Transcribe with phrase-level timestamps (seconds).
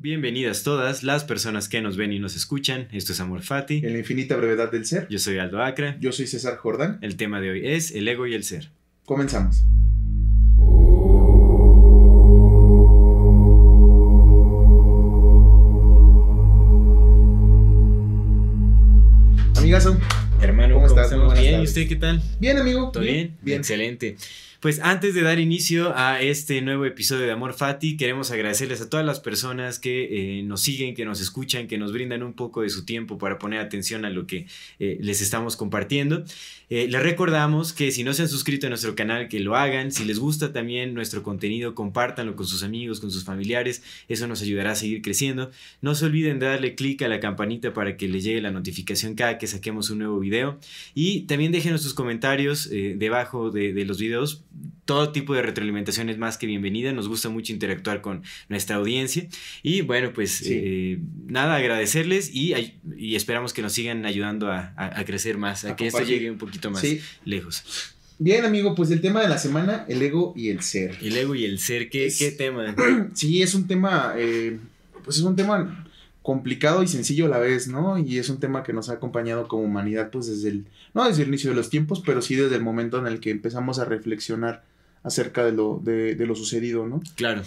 [0.00, 2.86] Bienvenidas todas las personas que nos ven y nos escuchan.
[2.92, 3.78] Esto es Amor Fati.
[3.78, 5.08] En la infinita brevedad del ser.
[5.08, 5.96] Yo soy Aldo Acra.
[5.98, 7.00] Yo soy César Jordán.
[7.02, 8.70] El tema de hoy es el ego y el ser.
[9.04, 9.64] Comenzamos.
[19.56, 19.98] Amigazo.
[20.40, 21.18] Hermano, ¿Cómo ¿cómo, estás?
[21.18, 22.22] Muy Bien, ¿y usted qué tal?
[22.38, 22.92] Bien, amigo.
[22.92, 23.36] ¿Todo bien?
[23.42, 23.58] Bien.
[23.58, 24.16] Excelente.
[24.60, 28.90] Pues antes de dar inicio a este nuevo episodio de Amor Fati, queremos agradecerles a
[28.90, 32.62] todas las personas que eh, nos siguen, que nos escuchan, que nos brindan un poco
[32.62, 34.46] de su tiempo para poner atención a lo que
[34.80, 36.24] eh, les estamos compartiendo.
[36.70, 39.92] Eh, les recordamos que si no se han suscrito a nuestro canal, que lo hagan.
[39.92, 43.84] Si les gusta también nuestro contenido, compártanlo con sus amigos, con sus familiares.
[44.08, 45.52] Eso nos ayudará a seguir creciendo.
[45.82, 49.14] No se olviden de darle clic a la campanita para que les llegue la notificación
[49.14, 50.58] cada que saquemos un nuevo video.
[50.96, 54.42] Y también déjenos sus comentarios debajo de, de los videos.
[54.84, 56.92] Todo tipo de retroalimentación es más que bienvenida.
[56.92, 59.28] Nos gusta mucho interactuar con nuestra audiencia.
[59.62, 60.52] Y bueno, pues Sí.
[60.54, 62.54] eh, nada, agradecerles y,
[62.96, 66.02] y esperamos que nos sigan ayudando a, a- a crecer más, a, A que esto
[66.02, 67.00] llegue un poquito más Sí.
[67.24, 67.62] lejos.
[68.18, 70.96] Bien, amigo, pues el tema de la semana, el ego y el ser.
[71.02, 72.74] El ego y el ser, ¿qué, Es- qué tema?
[73.14, 74.58] Sí, es un tema, eh,
[75.04, 75.86] pues es un tema
[76.28, 77.96] complicado y sencillo a la vez, ¿no?
[77.96, 81.22] Y es un tema que nos ha acompañado como humanidad, pues desde el, no desde
[81.22, 83.86] el inicio de los tiempos, pero sí desde el momento en el que empezamos a
[83.86, 84.62] reflexionar
[85.02, 87.00] acerca de lo, de, de lo sucedido, ¿no?
[87.16, 87.40] Claro,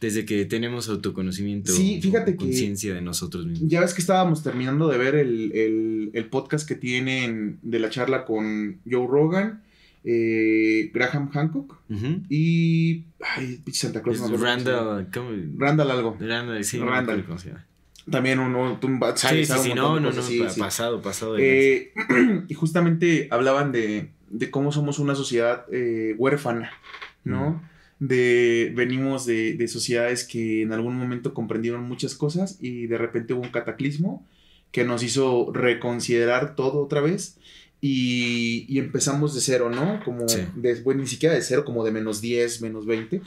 [0.00, 3.68] desde que tenemos autoconocimiento, Sí, fíjate conciencia de nosotros mismos.
[3.68, 7.90] Ya ves que estábamos terminando de ver el, el- el podcast que tienen de la
[7.90, 9.64] charla con Joe Rogan,
[10.04, 11.76] eh, Graham Hancock
[12.28, 13.02] y.
[13.20, 14.20] Ay, Santa Claus.
[14.20, 14.36] No.
[14.36, 15.30] Randall, ¿cómo?
[15.56, 16.16] Randall algo.
[16.20, 17.24] Randall, sí, Randall.
[18.10, 18.78] También un, un,
[19.16, 20.42] Sí, sí, sí, no, no, no, sí.
[20.58, 21.34] pasado, pasado.
[21.34, 21.76] de.
[21.76, 21.92] Eh,
[22.48, 26.70] y justamente hablaban de, de cómo somos una sociedad eh, huérfana,
[27.24, 27.62] ¿no?
[28.00, 33.34] De, venimos de, de sociedades que en algún momento comprendieron muchas cosas y de repente
[33.34, 34.24] hubo un cataclismo
[34.70, 37.38] que nos hizo reconsiderar todo otra vez
[37.80, 40.00] y, y empezamos de cero, ¿no?
[40.04, 40.42] Como Sí.
[40.56, 43.20] de, bueno, ni siquiera de cero, como de menos 10, menos 20.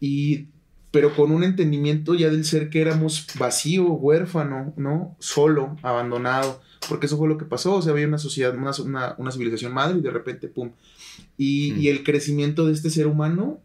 [0.00, 0.46] Y,
[0.90, 5.16] pero con un entendimiento ya del ser que éramos vacío, huérfano, ¿no?
[5.18, 6.60] Solo, abandonado.
[6.88, 7.74] Porque eso fue lo que pasó.
[7.74, 10.70] O sea, había una sociedad, una, una, una civilización madre y de repente, ¡pum!
[11.36, 11.80] Y, Mm.
[11.80, 13.60] y el crecimiento de este ser humano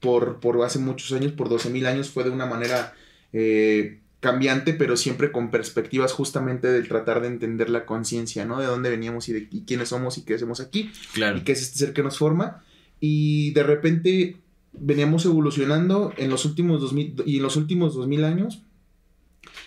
[0.00, 2.94] por, por hace muchos años, por 12.000 años, fue de una manera
[3.32, 8.58] eh, cambiante, pero siempre con perspectivas justamente del tratar de entender la conciencia, ¿no?
[8.60, 11.38] De dónde veníamos y de y quiénes somos y qué hacemos aquí Claro.
[11.38, 12.62] y qué es este ser que nos forma.
[12.98, 14.36] Y de repente
[14.72, 18.62] veníamos evolucionando en los últimos 2000 y en los últimos 2000 años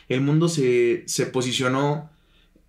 [0.10, 2.10] el mundo se, se posicionó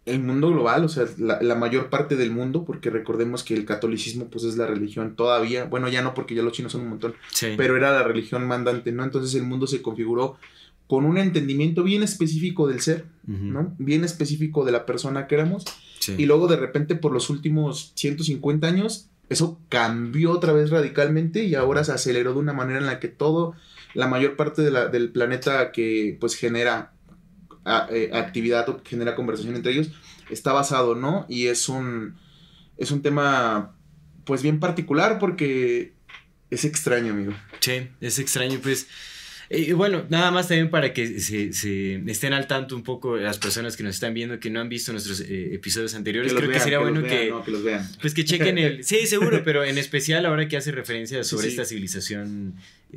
[0.07, 3.65] el mundo global, o sea, la, la mayor parte del mundo, porque recordemos que el
[3.65, 6.89] catolicismo pues es la religión todavía, bueno, ya no porque ya los chinos son un
[6.91, 7.49] montón, Sí.
[7.57, 9.03] pero era la religión mandante, ¿no?
[9.03, 10.37] Entonces el mundo se configuró
[10.87, 13.07] con un entendimiento bien específico del ser.
[13.27, 13.75] ¿no?
[13.79, 15.65] Bien específico de la persona que éramos
[15.99, 16.15] Sí.
[16.19, 21.55] y luego de repente por los últimos 150 años, eso cambió otra vez radicalmente y
[21.55, 23.55] ahora se aceleró de una manera en la que todo,
[23.95, 26.93] la mayor parte de la- del planeta que pues genera
[27.65, 29.91] a- eh, actividad o genera conversación entre ellos,
[30.31, 31.25] está basado, ¿no?
[31.29, 32.17] Y es un,
[32.77, 33.75] es un tema
[34.25, 35.95] pues bien particular porque
[36.51, 37.33] es extraño, amigo.
[37.61, 38.87] Sí, es extraño, pues.
[39.51, 43.39] Y bueno, nada más también para que se, se estén al tanto un poco las
[43.39, 46.33] personas que nos están viendo que no han visto nuestros eh, episodios anteriores.
[46.33, 47.89] Creo que sería bueno vean, que, no, que los vean.
[48.01, 48.85] pues que chequen el...
[48.85, 51.49] Sí, seguro, pero en especial ahora que hace referencia Sí, sobre sí.
[51.51, 52.55] esta civilización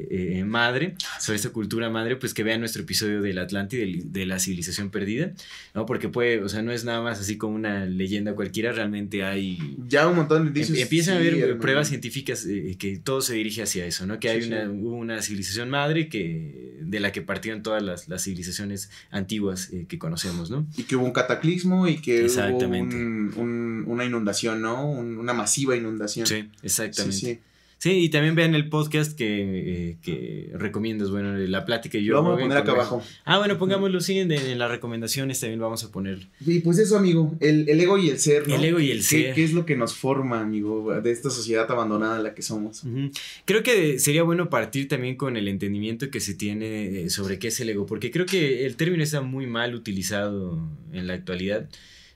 [0.10, 4.12] eh, eh, madre, sobre esta cultura madre, pues que vean nuestro episodio del Atlántida, del-
[4.12, 5.32] de, la civilización perdida,
[5.74, 5.86] ¿no?
[5.86, 9.76] Porque puede, o sea, no es nada más así como una leyenda cualquiera, realmente hay...
[9.88, 10.78] Ya un montón de indicios.
[10.78, 11.62] Em- Empiezan a sí, haber eh, hermano.
[11.62, 14.20] pruebas científicas eh, que todo se dirige hacia eso, ¿no?
[14.20, 14.70] Que hay Sí, una, sí.
[14.72, 19.98] una civilización madre que, de la que partieron todas las, las civilizaciones antiguas eh, que
[19.98, 20.68] conocemos, ¿no?
[20.78, 24.90] Y que hubo un cataclismo y que hubo un- un- una inundación, ¿no?
[24.90, 26.26] Un- una masiva inundación.
[26.28, 27.40] Sí, exactamente.
[27.80, 32.14] Sí, y también vean el podcast que, eh, que recomiendas, bueno, la plática y yo.
[32.14, 33.04] Lo vamos a poner acá abajo.
[33.24, 36.28] Ah, bueno, pongámoslo, sí, en, en, las recomendaciones también vamos a poner.
[36.44, 38.56] Y pues eso, amigo, el, el ego y el ser, ¿no?
[38.56, 39.36] El ego y el ser.
[39.36, 42.84] ¿Qué, es lo que nos forma, amigo, de esta sociedad abandonada en la que somos?
[42.84, 43.20] Uh -huh.
[43.46, 47.50] Creo que sería bueno partir también con el entendimiento que se tiene eh, sobre qué
[47.50, 51.70] es el ego, porque creo que el término está muy mal utilizado en la actualidad,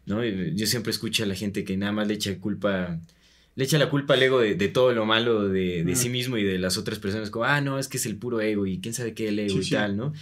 [0.07, 0.25] ¿no?
[0.25, 2.99] Yo siempre escucho a la gente que nada más le echa culpa
[3.55, 5.95] le echa la culpa al ego de, de todo lo malo de, de mm.
[5.95, 8.41] sí mismo y de las otras personas, como, ah, no, es que es el puro
[8.41, 9.71] ego y quién sabe qué es el ego sí, y sí.
[9.71, 10.13] tal, ¿no?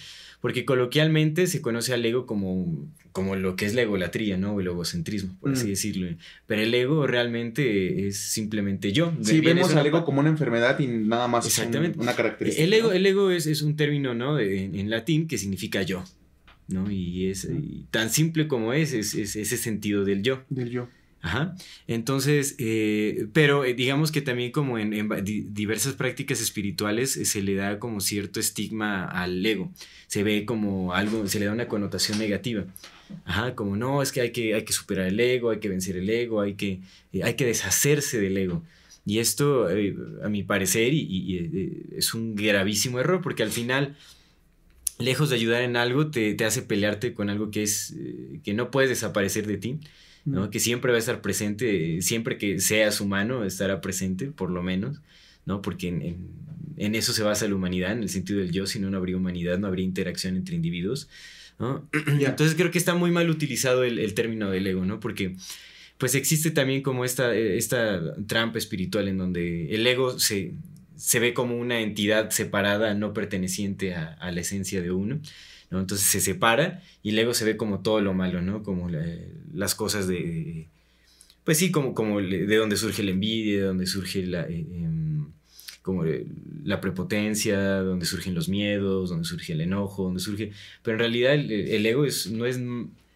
[0.42, 4.54] Porque coloquialmente se conoce al ego como, como lo que es la egolatría, ¿no?
[4.54, 5.54] O el egocentrismo, por mm.
[5.54, 6.08] así decirlo.
[6.48, 9.14] Pero el ego realmente es simplemente yo.
[9.22, 11.98] Sí, vemos al ego como una enfermedad y nada más Exactamente.
[11.98, 12.64] Un, una característica.
[12.64, 14.40] El ego, el ego es, es, un término, ¿no?
[14.40, 16.06] En, en, latín que significa yo,
[16.70, 16.90] ¿no?
[16.90, 20.44] Y es y tan simple como es, es, es ese sentido del yo.
[20.50, 20.88] Del yo.
[21.22, 21.56] Ajá.
[21.88, 25.10] Entonces, eh, pero eh, digamos que también como en,
[25.54, 29.72] diversas prácticas espirituales eh, se le da como cierto estigma al ego.
[30.08, 32.66] Se ve como algo, se le da una connotación negativa.
[33.26, 35.98] Ajá, como no, es que hay que, hay que superar el ego, hay que vencer
[35.98, 36.82] el ego, hay que,
[37.24, 38.64] hay que deshacerse del ego.
[39.06, 39.68] Y esto,
[40.24, 43.98] a mi parecer, y, y, es un gravísimo error, porque al final,
[45.00, 47.96] lejos de ayudar en algo, te, te hace pelearte con algo que, es,
[48.44, 49.80] que no puedes desaparecer de ti.
[50.26, 50.50] ¿No?
[50.50, 55.02] Que siempre va a estar presente, siempre que seas humano estará presente, por lo menos,
[55.46, 55.62] ¿no?
[55.62, 56.28] Porque en, en,
[56.78, 59.18] en, eso se basa la humanidad, en el sentido del yo, si no, no habría
[59.18, 61.10] humanidad, no habría interacción entre individuos,
[61.58, 61.88] ¿no?
[62.20, 62.30] Yeah.
[62.30, 65.00] Entonces creo que está muy mal utilizado el, el, término del ego, ¿no?
[65.00, 65.36] Porque
[65.98, 70.54] pues existe también como esta, esta trampa espiritual en donde el ego se,
[70.96, 75.20] se ve como una entidad separada, no perteneciente a, a la esencia de uno,
[75.72, 78.64] Entonces se separa y el ego se ve como todo lo malo, ¿no?
[78.64, 79.06] Como la,
[79.54, 80.68] las cosas de...
[81.44, 84.42] Pues sí, como, como de donde surge la envidia, de donde surge la...
[84.44, 84.90] Eh, eh,
[85.82, 86.04] como
[86.64, 90.52] la prepotencia, donde surgen los miedos, donde surge el enojo, donde surge...
[90.84, 92.60] Pero en realidad el, el ego es, no es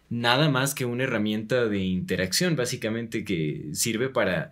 [0.10, 4.52] nada más que una herramienta de interacción, básicamente, que sirve para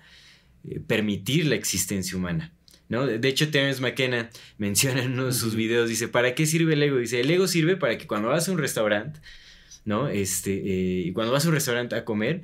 [0.67, 2.51] eh, permitir la existencia humana.
[2.91, 3.07] ¿No?
[3.07, 6.83] De hecho, Terence McKenna menciona en uno de sus videos, dice, ¿para qué sirve el
[6.83, 6.97] ego?
[6.97, 9.21] Dice, el ego sirve para que cuando vas a un restaurante,
[9.85, 10.09] ¿no?
[10.09, 10.61] Este,
[11.07, 12.41] eh, cuando vas a un restaurante a comer,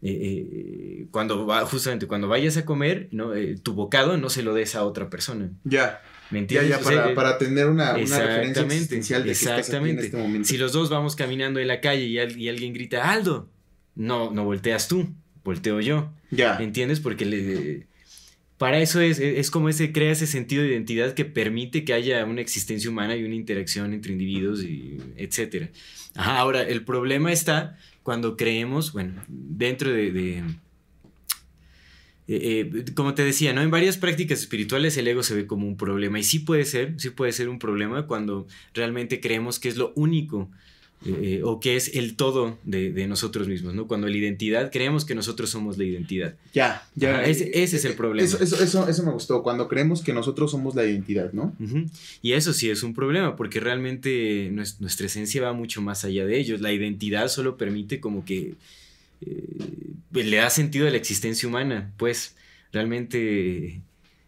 [0.00, 3.32] eh, eh, cuando va, justamente cuando vayas a comer, ¿no?
[3.64, 5.50] Tu bocado no se lo des a otra persona.
[5.64, 6.00] Ya.
[6.30, 6.70] ¿Me entiendes?
[6.70, 10.02] Ya, ya, para, o sea, para tener una, una referencia existencial de exactamente.
[10.02, 10.46] en este momento.
[10.46, 13.50] Si los dos vamos caminando en la calle y, al, y alguien grita, Aldo,
[13.96, 15.12] no, no volteas tú,
[15.42, 16.12] volteo yo.
[16.30, 16.56] Ya.
[16.58, 17.00] ¿Entiendes?
[17.00, 17.87] Porque le,
[18.58, 22.24] para eso es, es como ese, crea ese sentido de identidad que permite que haya
[22.24, 24.98] una existencia humana y una interacción entre individuos, y.
[26.16, 30.10] Ajá, ahora, el problema está cuando creemos, bueno, dentro de...
[30.10, 30.38] de
[32.30, 33.62] eh, eh, como te decía, ¿no?
[33.62, 36.94] En varias prácticas espirituales el ego se ve como un problema y sí puede ser,
[36.98, 40.50] sí puede ser un problema cuando realmente creemos que es lo único
[41.06, 43.86] eh, o que es el todo de, de, nosotros mismos, ¿no?
[43.86, 46.34] Cuando la identidad, creemos que nosotros somos la identidad.
[46.52, 47.24] Ya, ya.
[47.24, 48.26] Ese, ese, es el problema.
[48.26, 51.54] Eso, eso, eso, eso, me gustó, cuando creemos que nosotros somos la identidad, ¿no?
[51.60, 51.90] Uh -huh.
[52.20, 56.36] Y eso sí es un problema, porque realmente nuestra esencia va mucho más allá de
[56.36, 56.60] ellos.
[56.60, 58.54] La identidad solo permite como que
[59.20, 59.56] eh,
[60.10, 62.34] le da sentido a la existencia humana, pues
[62.72, 63.82] realmente,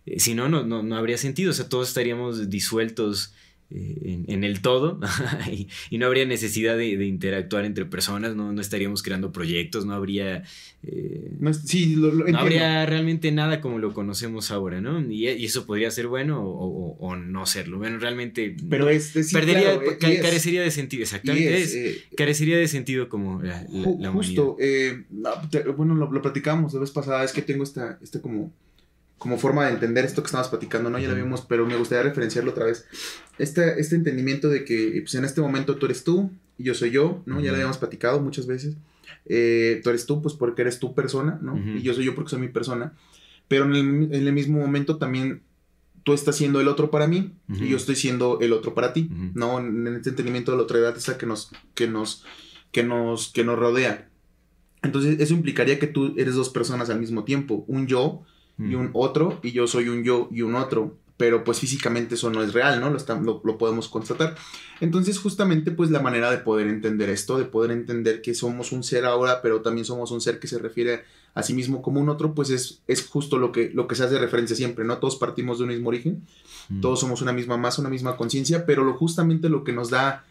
[0.07, 3.33] eh, si no, no, no, no habría sentido, o sea, todos estaríamos disueltos
[3.71, 4.99] en, en, el todo
[5.51, 9.87] y, y, no habría necesidad de, de, interactuar entre personas, no, no estaríamos creando proyectos,
[9.87, 10.43] no habría...
[10.83, 15.01] Eh, no, sí, lo, lo no habría realmente nada como lo conocemos ahora, ¿no?
[15.01, 17.79] Y, y eso podría ser bueno o, o, o, no serlo.
[17.79, 18.57] Bueno, realmente...
[18.69, 21.63] Pero es, es perdería, claro, ca carecería de sentido, exactamente.
[21.63, 25.05] Es, eh, carecería de sentido como la, la, ju la Justo, eh,
[25.77, 28.53] bueno, lo, lo, platicamos la vez pasada, es que tengo esta, esta como
[29.21, 30.99] como forma de entender esto que estamos platicando, ¿no?
[30.99, 32.87] Ya lo vimos, pero me gustaría referenciarlo otra vez.
[33.37, 36.91] Este, este entendimiento de que pues, en este momento tú eres tú y yo soy
[36.91, 37.37] yo, ¿no?
[37.37, 37.45] Uh -huh.
[37.45, 38.79] Ya lo habíamos platicado muchas veces.
[39.27, 41.53] Eh, tú eres tú, pues porque eres tu persona, ¿no?
[41.53, 41.79] Uh -huh.
[41.81, 42.95] Y yo soy yo porque soy mi persona.
[43.47, 45.43] Pero en el, en el, mismo momento también
[46.03, 47.67] tú estás siendo el otro para mí uh -huh.
[47.67, 49.59] y yo estoy siendo el otro para ti, ¿no?
[49.59, 52.25] En este entendimiento de la otra edad esa que nos, que nos,
[52.73, 54.09] que nos, que nos rodea.
[54.83, 57.67] Entonces, eso implicaría que tú eres dos personas al mismo tiempo.
[57.69, 58.25] Un yo
[58.61, 62.31] y un otro, y yo soy un yo y un otro, pero pues físicamente eso
[62.31, 62.91] no es real, ¿no?
[62.91, 64.37] Lo, está, lo, lo, podemos constatar.
[64.81, 68.83] Entonces justamente pues la manera de poder entender esto, de poder entender que somos un
[68.83, 72.09] ser ahora, pero también somos un ser que se refiere a sí mismo como un
[72.09, 74.99] otro, pues es, es justo lo que, lo que se hace referencia siempre, ¿no?
[74.99, 76.23] Todos partimos de un mismo origen,
[76.69, 76.81] mm.
[76.81, 80.25] todos somos una misma masa, una misma conciencia, pero lo, justamente lo que nos da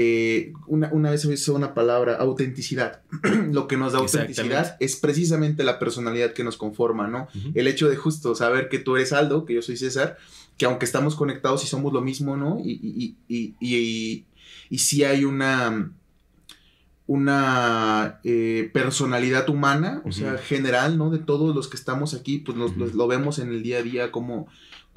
[0.00, 3.02] eh, una, una, vez usó una palabra, autenticidad.
[3.50, 7.26] Lo que nos da autenticidad es precisamente la personalidad que nos conforma, ¿no?
[7.52, 10.16] El hecho de justo saber que tú eres Aldo, que yo soy César,
[10.56, 12.60] que aunque estamos conectados y somos lo mismo, ¿no?
[12.64, 14.24] Y, y, y, y,
[14.70, 15.90] y sí hay una
[17.08, 21.10] una eh, personalidad humana, o sea, general, ¿no?
[21.10, 24.46] De todos los que estamos aquí, pues lo vemos en el día a día como,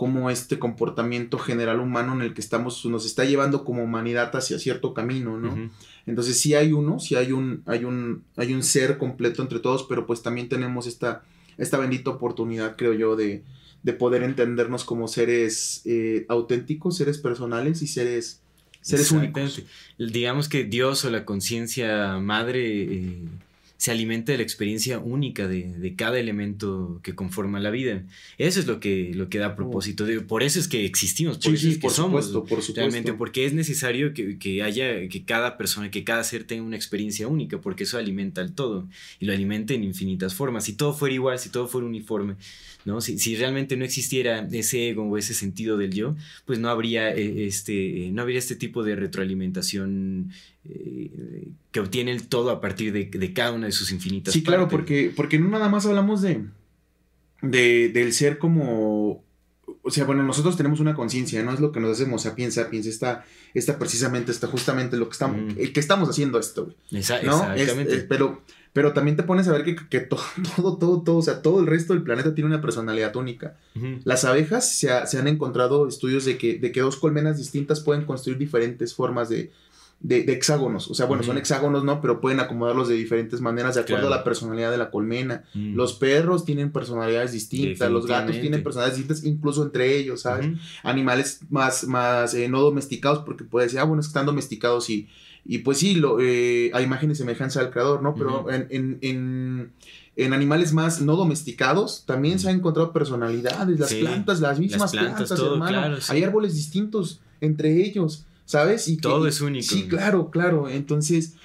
[0.02, 4.58] como este comportamiento general humano en el que estamos, nos está llevando como humanidad hacia
[4.58, 5.70] cierto camino, ¿no?
[6.08, 9.86] Entonces sí hay uno, sí hay un, hay un, hay un ser completo entre todos,
[9.88, 11.22] pero pues también tenemos esta,
[11.60, 13.44] esta bendita oportunidad, creo yo, de,
[13.84, 18.42] de poder entendernos como seres eh, auténticos, seres personales y seres
[18.82, 19.62] seres únicos.
[20.00, 23.22] Digamos que Dios o la conciencia madre eh,
[23.82, 28.04] se alimenta de la experiencia única de, cada elemento que conforma la vida.
[28.38, 30.06] Eso es lo que, lo que da propósito.
[30.28, 32.28] por eso es que existimos, por eso es que somos.
[32.28, 32.74] por supuesto.
[32.76, 37.28] Realmente, porque es necesario que, haya, que cada persona, que cada ser tenga una experiencia
[37.28, 38.88] única, porque eso alimenta al todo
[39.20, 40.66] y lo alimenta en infinitas formas.
[40.66, 42.36] Si todo fuera igual, si todo fuera uniforme,
[42.86, 43.02] ¿no?
[43.02, 47.14] Si, si realmente no existiera ese ego o ese sentido del yo, pues no habría
[47.14, 50.32] eh, este, no habría este tipo de retroalimentación
[50.66, 54.68] eh, que obtiene el todo a partir de, cada una de sus infinitas Sí, claro,
[54.68, 56.46] porque, porque no nada más hablamos de,
[57.42, 59.24] de del ser como
[59.84, 61.54] o sea, bueno, nosotros tenemos una conciencia, ¿no?
[61.54, 65.42] Es lo que nos hacemos sapiens sapiens, está, está precisamente, está justamente lo que estamos,
[65.42, 65.60] mm.
[65.60, 66.76] el que estamos haciendo esto, güey.
[66.92, 67.98] Exactamente.
[68.08, 68.44] pero,
[68.74, 70.22] pero también te pones a ver que, que, todo,
[70.56, 73.58] todo, todo, todo, o sea, todo el resto del planeta tiene una personalidad única.
[74.04, 78.06] Las abejas se, se, han encontrado estudios de que, de que dos colmenas distintas pueden
[78.06, 79.52] construir diferentes formas de,
[80.02, 80.90] de, hexágonos.
[80.90, 82.02] O sea, bueno, son hexágonos, ¿no?
[82.02, 85.44] Pero pueden acomodarlos de diferentes maneras de acuerdo a la personalidad de la colmena.
[85.54, 85.76] Mm.
[85.76, 90.48] Los perros tienen personalidades distintas, los gatos tienen personalidades distintas, incluso entre ellos, ¿sabes?
[90.84, 94.90] Animales más, más eh, no domesticados, porque puede decir, ah, bueno, es que están domesticados
[94.90, 95.08] y,
[95.46, 98.14] y pues sí, lo, eh, hay imagen y semejanza al creador, ¿no?
[98.16, 98.68] Pero en,
[99.02, 99.72] en,
[100.16, 105.32] en, animales más no domesticados también se han encontrado personalidades, las plantas, las mismas plantas,
[105.32, 105.98] hermano.
[106.10, 108.26] Hay árboles distintos entre ellos.
[108.52, 108.88] ¿sabes?
[108.90, 109.66] Y Todo es único.
[109.66, 110.68] Sí, claro, claro.
[110.68, 111.36] Entonces,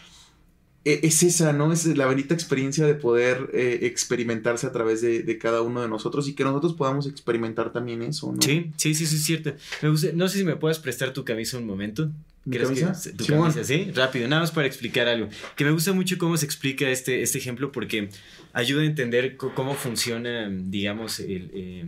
[0.86, 1.72] es esa, ¿no?
[1.72, 6.28] Es la bonita experiencia de poder eh, experimentarse a través de, cada uno de nosotros
[6.28, 8.40] y que nosotros podamos experimentar también eso, ¿no?
[8.40, 9.54] Sí, sí, sí, sí, es cierto.
[9.82, 12.10] Me no sé si me puedes prestar tu camisa un momento.
[12.48, 13.90] ¿Crees que tu camisa, sí?
[13.92, 15.28] Rápido, nada más para explicar algo.
[15.56, 18.08] Que me gusta mucho cómo se explica este, este ejemplo porque
[18.52, 21.84] ayuda a entender cómo funciona, digamos, el, eh,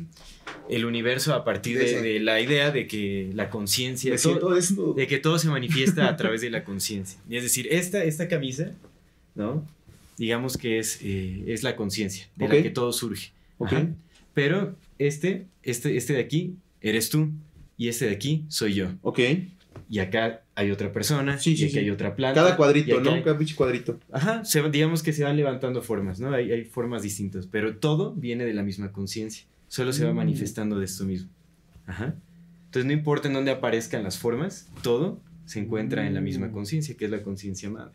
[0.68, 5.48] el universo a partir de, la idea de que la conciencia, de que todo se
[5.48, 7.20] manifiesta a través de la conciencia.
[7.30, 8.72] Es decir, esta, esta camisa,
[9.38, 9.66] ¿no?
[10.18, 13.33] Digamos que es, eh, es la conciencia, de la que todo surge.
[14.35, 17.30] Pero este, este, este de aquí eres tú
[17.78, 18.88] y este de aquí soy yo.
[19.00, 19.21] Ok
[19.90, 22.40] y acá hay otra persona, y aquí hay otra planta.
[22.40, 23.23] Cada cuadrito, ¿no?
[23.23, 23.99] Cada cuadrito.
[24.12, 26.33] Ajá, digamos que se van levantando formas, ¿no?
[26.33, 30.16] Hay, hay formas distintas, pero todo viene de la misma conciencia, solo se va mm.
[30.16, 31.30] manifestando de esto mismo.
[31.87, 32.14] Ajá.
[32.66, 36.52] Entonces no importa en dónde aparezcan las formas, todo se encuentra en la misma mm.
[36.52, 37.95] conciencia, que es la conciencia madre.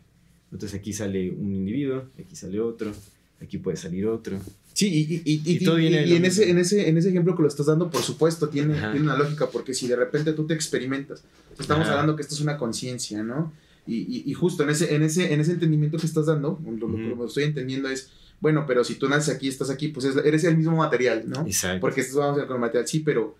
[0.52, 2.92] Entonces aquí sale un individuo, aquí sale otro,
[3.40, 4.38] aquí puede salir otro.
[4.72, 7.90] Sí, y, y, y, en, ese, en, ese, en ese ejemplo que lo estás dando,
[7.90, 11.22] por supuesto, tiene, tiene una lógica, porque si de repente tú te experimentas,
[11.58, 13.52] estamos hablando que esto es una conciencia, ¿no?
[13.86, 17.44] Y, justo en ese, en, ese, en ese entendimiento que estás dando, lo, que estoy
[17.44, 18.10] entendiendo es,
[18.40, 21.46] bueno, pero si tú naces aquí, estás aquí, pues eres el mismo material, ¿no?
[21.46, 21.80] Exacto.
[21.80, 23.36] Porque estás vamos a con material, sí, pero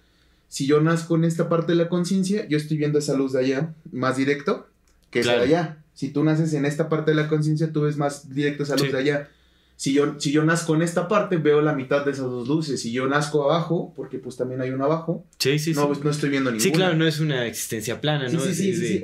[0.49, 3.41] si yo nazco en esta parte de la conciencia, yo estoy viendo esa luz de
[3.41, 4.69] allá más directo
[5.11, 5.84] que esa de allá.
[5.95, 8.93] Si tú naces en esta parte de la conciencia, tú ves más directo esa luz
[8.93, 9.29] de allá
[9.77, 12.81] si yo, si yo nazco en esta parte, veo la mitad de esas dos luces.
[12.81, 16.31] Si yo nazco abajo, porque pues también hay uno abajo, sí, sí, no, no estoy
[16.31, 16.63] viendo ninguna.
[16.63, 18.41] Sí, claro, no es una existencia plana, ¿no?
[18.41, 19.03] Sí, sí, sí,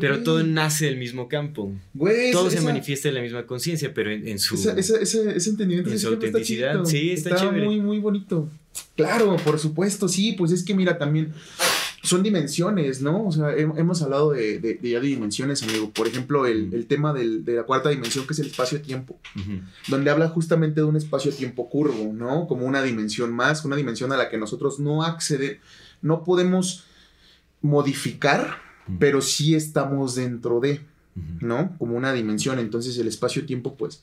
[0.00, 1.72] Pero todo nace del mismo campo.
[2.32, 4.54] todo se manifiesta en la misma conciencia, pero en, su...
[4.54, 5.90] ese, ese, entendimiento.
[5.90, 6.84] En su autenticidad.
[6.84, 8.48] sí, está, muy, muy bonito.
[8.96, 11.32] Claro, por supuesto, sí, pues es que mira, también
[12.02, 13.26] son dimensiones, ¿no?
[13.26, 15.90] O sea, hemos hablado de, de, ya de dimensiones, amigo.
[15.90, 19.20] Por ejemplo, el, tema de la cuarta dimensión, que es el espacio-tiempo,
[19.86, 22.48] donde habla justamente de un espacio-tiempo curvo, ¿no?
[22.48, 25.60] Como una dimensión más, una dimensión a la que nosotros no accede,
[26.02, 26.84] no podemos
[27.60, 28.56] modificar,
[28.98, 30.80] pero sí estamos dentro de,
[31.40, 31.76] ¿no?
[31.78, 32.58] Como una dimensión.
[32.58, 34.02] Entonces, el espacio-tiempo, pues,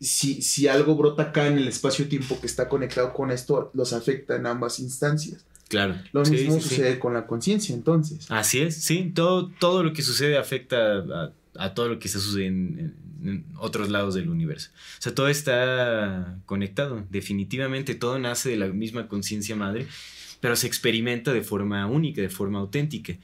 [0.00, 4.34] si, si algo brota acá en el espacio-tiempo que está conectado con esto, los afecta
[4.34, 5.44] en ambas instancias.
[5.68, 5.96] Claro.
[6.12, 8.26] Lo mismo sucede con la conciencia, entonces.
[8.30, 9.12] Así es, sí.
[9.14, 12.80] Todo, todo lo que sucede afecta a, todo lo que está sucediendo
[13.24, 14.70] en, otros lados del universo.
[14.98, 17.94] O sea, todo está conectado, definitivamente.
[17.94, 19.86] Todo nace de la misma conciencia madre.
[20.40, 23.16] pero se experimenta de forma única, de forma auténtica.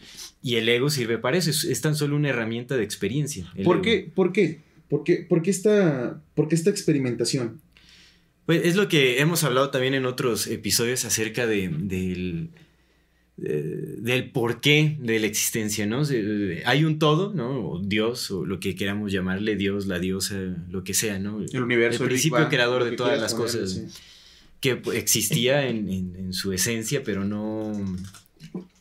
[0.42, 3.52] Y el ego sirve para eso, es, tan solo una herramienta de experiencia.
[3.62, 4.10] ¿Por qué?
[4.14, 4.60] ¿Por qué?
[4.88, 7.60] ¿Por qué, por qué esta, por qué esta experimentación?
[8.50, 12.50] Pues es lo que hemos hablado también en otros episodios acerca de, del,
[13.36, 16.02] del porqué de la existencia, ¿no?
[16.64, 17.64] Hay un todo, ¿no?
[17.64, 20.34] O Dios, o lo que queramos llamarle, Dios, la diosa,
[20.68, 21.40] lo que sea, ¿no?
[21.40, 22.02] El universo.
[22.02, 23.84] El principio creador de todas las cosas.
[24.58, 27.70] Que existía en, en, su esencia, pero no,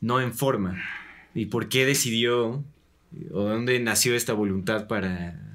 [0.02, 0.84] no en forma.
[1.36, 2.64] ¿Y por qué decidió,
[3.30, 5.49] o dónde nació esta voluntad para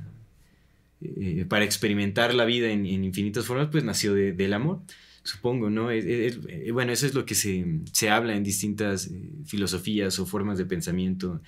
[1.04, 4.80] eh, para experimentar la vida en, infinitas formas, pues nació del amor,
[5.22, 5.90] supongo, ¿no?
[5.90, 10.66] Eh, bueno, eso es lo que se, habla en distintas eh, filosofías o formas de
[10.66, 11.40] pensamiento,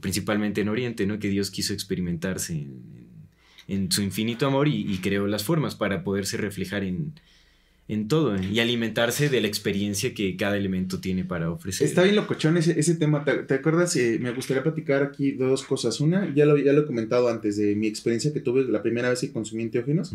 [0.00, 1.18] principalmente en Oriente, ¿no?
[1.18, 2.66] Que Dios quiso experimentarse
[3.68, 7.14] en, su infinito amor y, creó las formas para poderse reflejar en,
[7.88, 8.40] en todo ¿eh?
[8.52, 11.86] y alimentarse de la experiencia que cada elemento tiene para ofrecer.
[11.86, 13.24] Está bien locochón ese, ese tema.
[13.24, 13.94] ¿Te, acuerdas?
[13.96, 16.00] Eh, me gustaría platicar aquí de dos cosas.
[16.00, 19.10] Una, ya lo, ya lo he comentado antes, de mi experiencia que tuve la primera
[19.10, 20.12] vez que consumí enteógenos.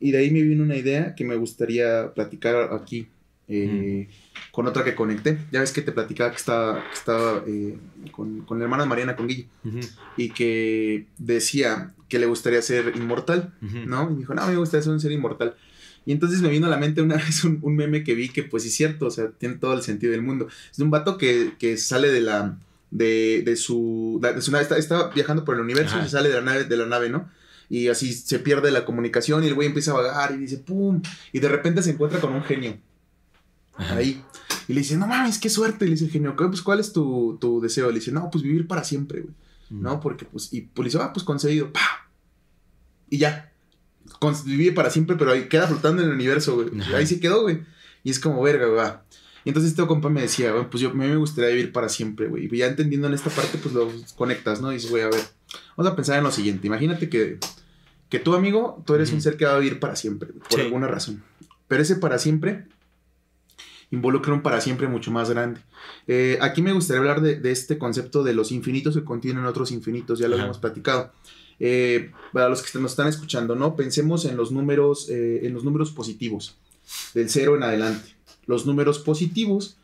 [0.00, 3.06] Y de ahí me vino una idea que me gustaría platicar aquí.
[3.46, 4.08] Eh,
[4.50, 5.38] con otra que conecté.
[5.52, 7.44] Ya ves que te platicaba que estaba, estaba
[8.10, 9.48] con, con, la hermana Mariana, con Guille,
[10.16, 14.10] y que decía que le gustaría ser inmortal, ¿no?
[14.10, 15.56] Y dijo, no, me gustaría ser un ser inmortal.
[16.06, 18.64] Y entonces me vino a la mente una vez un, meme que vi que pues
[18.64, 20.48] es cierto, o sea, tiene todo el sentido del mundo.
[20.70, 22.58] Es de un vato que, sale de la,
[22.90, 26.40] de, de su, de su nave, está, viajando por el universo y sale de la
[26.42, 27.28] nave, de la nave, ¿no?
[27.70, 31.00] Y así se pierde la comunicación y el güey empieza a vagar y dice, ¡pum!
[31.32, 32.78] Y de repente se encuentra con un genio.
[33.76, 34.22] Ahí.
[34.68, 35.86] Y le dice, no mames, qué suerte.
[35.86, 37.88] Y le dice el genio, pues ¿cuál es tu, tu deseo?
[37.88, 39.34] Le dice, no, pues vivir para siempre, güey.
[39.70, 39.98] ¿No?
[39.98, 41.80] Porque pues, y pues le dice, ah, pues concedido, ¡pa!
[43.08, 43.53] Y ya
[44.44, 46.68] vive para siempre, pero ahí queda flotando en el universo, güey.
[46.94, 47.60] Ahí se quedó, güey.
[48.02, 48.86] Y es como, verga, güey.
[49.44, 51.88] Y entonces este compa me decía, güey, pues yo, a mí me gustaría vivir para
[51.88, 52.46] siempre, güey.
[52.46, 54.72] Y ya entendiendo en esta parte, pues lo conectas, ¿no?
[54.72, 55.20] Y dices, güey, a ver,
[55.76, 56.66] vamos a pensar en lo siguiente.
[56.66, 57.38] Imagínate que,
[58.08, 60.86] que tú, amigo, tú eres un ser que va a vivir para siempre, por alguna
[60.86, 61.22] razón.
[61.68, 62.66] Pero ese para siempre
[63.90, 65.60] involucra un para siempre mucho más grande.
[66.06, 69.72] Eh, aquí me gustaría hablar de, de, este concepto de los infinitos que contienen otros
[69.72, 71.12] infinitos, ya lo hemos platicado.
[71.60, 73.76] Eh, para los que nos están escuchando, ¿no?
[73.76, 76.56] Pensemos en los números, eh, en los números positivos,
[77.14, 78.14] del cero en adelante.
[78.46, 79.76] Los números positivos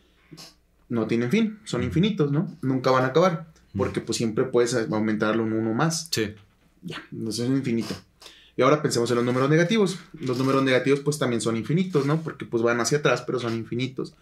[0.88, 2.54] no tienen fin, son infinitos, ¿no?
[2.62, 6.08] Nunca van a acabar, porque pues siempre puedes aumentarlo un uno más.
[6.10, 6.34] Sí.
[6.82, 7.94] Ya, entonces es infinito.
[8.56, 9.98] Y ahora pensemos en los números negativos.
[10.12, 12.20] Los números negativos pues también son infinitos, ¿no?
[12.20, 14.14] Porque pues van hacia atrás, pero son infinitos.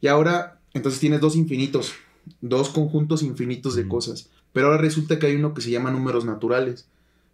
[0.00, 1.94] Y ahora, entonces tienes dos infinitos,
[2.40, 4.30] dos conjuntos infinitos de cosas.
[4.54, 6.86] Pero ahora resulta que hay uno que se llama números naturales,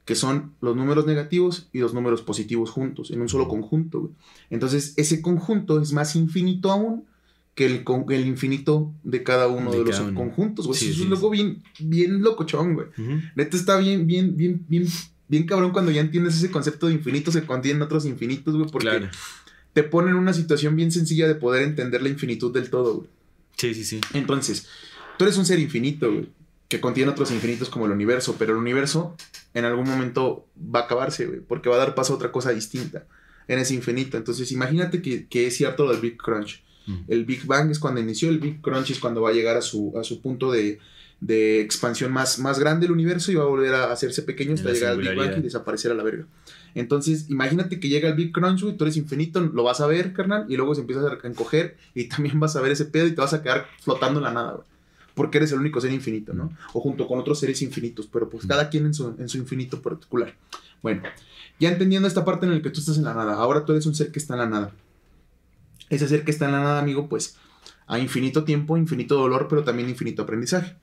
[0.07, 4.11] que son los números negativos y los números positivos juntos, en un solo conjunto.
[4.49, 7.05] Entonces, ese conjunto es más infinito aún
[7.55, 10.83] que el, el infinito de cada uno de, los conjuntos, güey.
[10.83, 12.87] es un loco bien, bien locochón, güey.
[13.37, 14.87] Neto está bien, bien, bien, bien,
[15.29, 19.11] bien cabrón cuando ya entiendes ese concepto de infinitos que contienen otros infinitos, güey, porque
[19.75, 23.09] te pone en una situación bien sencilla de poder entender la infinitud del todo, güey.
[23.59, 24.01] Sí, sí, sí.
[24.15, 24.67] Entonces,
[25.19, 26.40] tú eres un ser infinito, güey
[26.71, 29.17] que contiene otros infinitos como el universo, pero el universo
[29.55, 32.53] en algún momento va a acabarse, güey, porque va a dar paso a otra cosa
[32.53, 33.07] distinta
[33.49, 34.17] en ese infinito.
[34.17, 36.63] Entonces, imagínate que, es cierto lo del Big Crunch.
[37.09, 39.63] El Big Bang es cuando inició, el Big Crunch es cuando va a llegar a
[39.63, 40.79] su, a su punto de,
[41.61, 44.93] expansión más, más grande el universo y va a volver a hacerse pequeño hasta llegar
[44.93, 46.27] al Big Bang y desaparecer a la verga.
[46.77, 50.13] Entonces, imagínate que llega el Big Crunch, güey, tú eres infinito, lo vas a ver,
[50.13, 53.11] carnal, y luego se empieza a encoger y también vas a ver ese pedo y
[53.11, 54.71] te vas a quedar flotando en la nada, güey
[55.15, 56.51] porque eres el único ser infinito, ¿no?
[56.73, 59.81] O junto con otros seres infinitos, pero pues cada quien en su, en su infinito
[59.83, 60.35] particular.
[60.83, 61.03] Bueno,
[61.59, 63.87] ya entendiendo esta parte en la que tú estás en la nada, ahora tú eres
[63.87, 64.73] un ser que está en la nada.
[65.89, 67.37] Ese ser que está en la nada, amigo, pues
[67.87, 70.77] a infinito tiempo, infinito dolor, pero también infinito aprendizaje.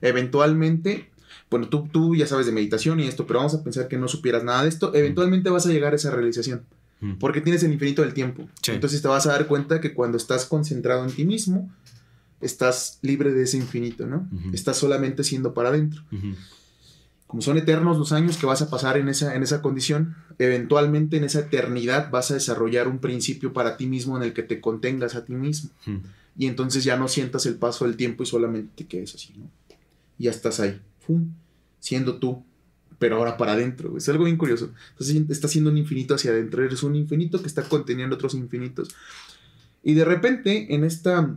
[0.00, 1.10] Eventualmente,
[1.50, 4.08] bueno, tú, tú ya sabes de meditación y esto, pero vamos a pensar que no
[4.08, 6.64] supieras nada de esto, eventualmente vas a llegar a esa realización.
[7.20, 8.48] Porque tienes el infinito del tiempo.
[8.68, 11.70] Entonces te vas a dar cuenta que cuando estás concentrado en ti mismo,
[12.40, 14.28] estás libre de ese infinito, ¿no?
[14.52, 16.02] Estás solamente siendo para adentro.
[17.26, 21.16] Como son eternos los años que vas a pasar en esa, en esa condición, eventualmente
[21.16, 24.60] en esa eternidad vas a desarrollar un principio para ti mismo en el que te
[24.60, 25.70] contengas a ti mismo.
[26.38, 29.50] Y entonces ya no sientas el paso del tiempo y solamente te quedes así, ¿no?
[30.18, 31.30] Y ya estás ahí, ¡fum!
[31.86, 32.44] siendo tú,
[32.98, 33.96] pero ahora para adentro.
[33.96, 34.72] Es algo bien curioso.
[34.92, 36.64] Entonces estás siendo un infinito hacia adentro.
[36.64, 38.88] Eres un infinito que está conteniendo otros infinitos.
[39.82, 41.36] Y de repente, en esta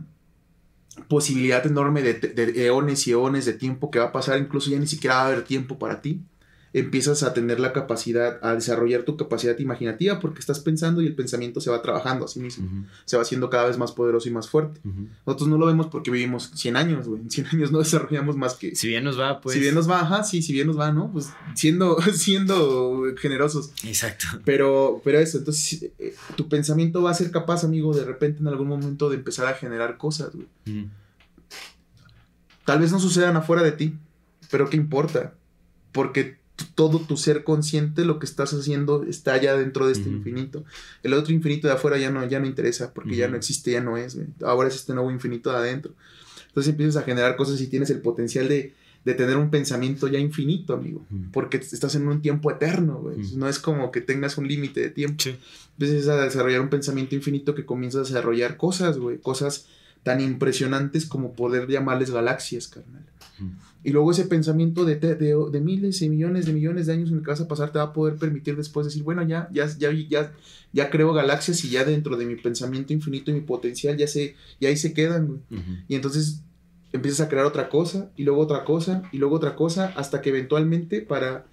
[1.08, 4.86] posibilidad enorme de, eones y eones de tiempo que va a pasar, incluso ya ni
[4.86, 6.22] siquiera va a haber tiempo para ti.
[6.72, 11.16] Empiezas a tener la capacidad, a desarrollar tu capacidad imaginativa porque estás pensando y el
[11.16, 12.86] pensamiento se va trabajando a sí mismo.
[13.04, 14.80] Se va haciendo cada vez más poderoso y más fuerte.
[15.26, 17.22] Nosotros no lo vemos porque vivimos 100 años, güey.
[17.22, 18.76] En 100 años no desarrollamos más que...
[18.76, 19.54] Si bien nos va, pues...
[19.54, 21.10] Si bien nos va, ajá, sí, si bien nos va, ¿no?
[21.12, 23.72] Pues siendo, siendo generosos.
[23.84, 24.26] Exacto.
[24.44, 28.48] Pero, pero eso, entonces eh, tu pensamiento va a ser capaz, amigo, de repente en
[28.48, 30.46] algún momento de empezar a generar cosas, güey.
[32.64, 33.96] Tal vez no sucedan afuera de ti,
[34.50, 35.34] pero ¿qué importa?
[35.90, 36.39] Porque
[36.74, 40.64] todo tu ser consciente, lo que estás haciendo está allá dentro de este infinito.
[41.02, 43.80] El otro infinito de afuera ya no, ya no interesa, porque ya no existe, ya
[43.80, 44.18] no es.
[44.42, 45.92] Ahora es este nuevo infinito de adentro.
[46.48, 50.74] Entonces empiezas a generar cosas y tienes el potencial de, tener un pensamiento ya infinito,
[50.74, 51.04] amigo.
[51.32, 53.02] Porque estás en un tiempo eterno,
[53.34, 55.24] No es como que tengas un límite de tiempo.
[55.78, 59.18] Empiezas a desarrollar un pensamiento infinito que comienza a desarrollar cosas, güey.
[59.18, 59.66] Cosas
[60.02, 63.04] tan impresionantes como poder llamarles galaxias, carnal.
[63.82, 67.22] Y luego ese pensamiento de, de, miles y millones de millones de años en el
[67.22, 69.90] que vas a pasar te va a poder permitir después decir, bueno, ya, ya, ya,
[69.92, 70.32] ya,
[70.72, 74.34] ya creo galaxias y ya dentro de mi pensamiento infinito y mi potencial ya, se,
[74.60, 75.40] ya ahí se quedan, güey.
[75.88, 76.42] Y entonces
[76.92, 80.30] empiezas a crear otra cosa y luego otra cosa y luego otra cosa hasta que
[80.30, 81.46] eventualmente para...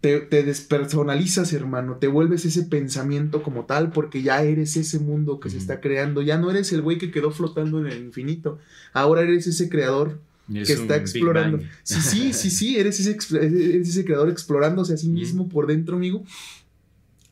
[0.00, 5.40] Te, te despersonalizas, hermano, te vuelves ese pensamiento como tal porque ya eres ese mundo
[5.40, 8.58] que se está creando, ya no eres el güey que quedó flotando en el infinito,
[8.92, 10.20] ahora eres ese creador
[10.52, 11.60] que está explorando.
[11.82, 15.96] Sí, sí, sí, sí, eres ese, eres ese creador explorándose a sí mismo por dentro,
[15.96, 16.24] amigo.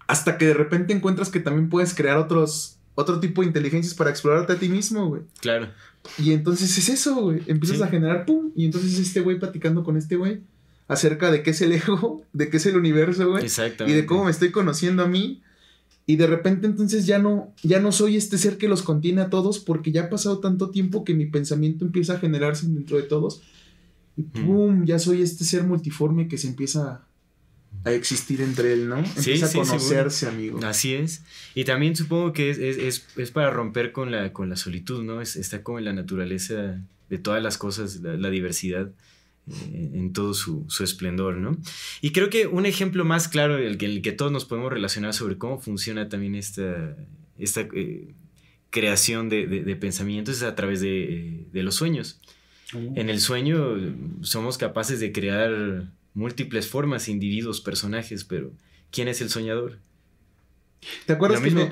[0.07, 4.11] Hasta que de repente encuentras que también puedes crear otros, otro tipo de inteligencias para
[4.11, 5.23] explorarte a ti mismo, güey.
[5.41, 5.69] Claro.
[6.19, 7.43] Y entonces es eso, güey.
[7.47, 10.43] Empiezas a generar, pum, y entonces este güey platicando con este güey
[10.89, 13.47] acerca de qué es el ego, de qué es el universo, güey.
[13.87, 15.43] Y de cómo me estoy conociendo a mí.
[16.07, 19.31] Y de repente entonces ya no, ya no soy este ser que los contiene a
[19.31, 23.05] todos porque ya ha pasado tanto tiempo que mi pensamiento empieza a generarse dentro de
[23.05, 23.41] todos.
[24.17, 27.07] Y pum, ya soy este ser multiforme que se empieza
[27.85, 28.99] a existir entre él, ¿no?
[28.99, 30.61] Empieza a conocerse, amigo.
[30.63, 31.23] Así es.
[31.55, 35.21] Y también supongo que es, es, es, para romper con la, con la solitud, ¿no?
[35.21, 38.91] está como en la naturaleza de todas las cosas, la diversidad.
[39.47, 41.59] Eh, en todo su, esplendor, ¿no?
[42.01, 45.13] Y creo que un ejemplo más claro, el que, el que todos nos podemos relacionar
[45.13, 46.97] sobre cómo funciona también esta,
[47.39, 48.15] esta eh,
[48.71, 52.21] creación de, pensamientos es a través de, los sueños.
[52.73, 53.77] En el sueño
[54.23, 58.51] somos capaces de crear múltiples formas, individuos, personajes, pero
[58.91, 59.79] ¿quién es el soñador?
[61.07, 61.69] ¿Te acuerdas que me,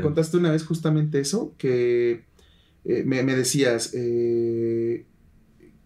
[0.00, 1.54] contaste, una vez justamente eso?
[1.58, 2.24] Que
[2.84, 3.92] eh, me, decías,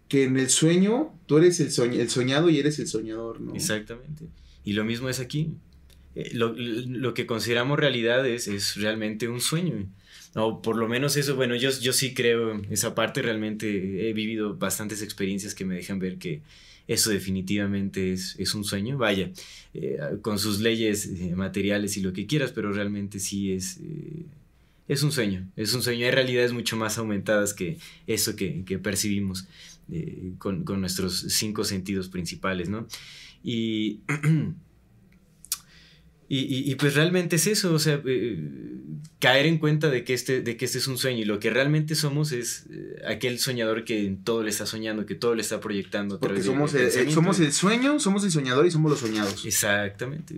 [0.07, 1.71] que en el sueño tú eres el,
[2.09, 3.53] soñado y eres el soñador, ¿no?
[3.53, 4.25] Exactamente.
[4.63, 5.51] Y lo mismo es aquí.
[6.15, 9.85] Eh, lo, que consideramos realidad es, realmente un sueño.
[10.35, 14.55] O por lo menos eso, bueno, yo, yo sí creo esa parte, realmente he vivido
[14.55, 16.41] bastantes experiencias que me dejan ver que
[16.87, 19.31] eso definitivamente es, es un sueño, vaya,
[19.73, 23.79] eh, con sus leyes eh, materiales y lo que quieras, pero realmente sí es,
[24.87, 29.47] es un sueño, es un sueño, hay realidades mucho más aumentadas que eso que percibimos.
[29.89, 32.87] Eh, con, nuestros cinco sentidos principales, ¿no?
[36.29, 38.37] Y, y, pues realmente es eso, o sea, eh,
[39.19, 41.49] caer en cuenta de que, este, de que este es un sueño y lo que
[41.49, 45.61] realmente somos es eh, aquel soñador que todo le está soñando, que todo le está
[45.61, 46.19] proyectando.
[46.19, 49.45] Porque somos, el, somos el sueño, somos el soñador y somos los soñados.
[49.45, 50.35] Exactamente.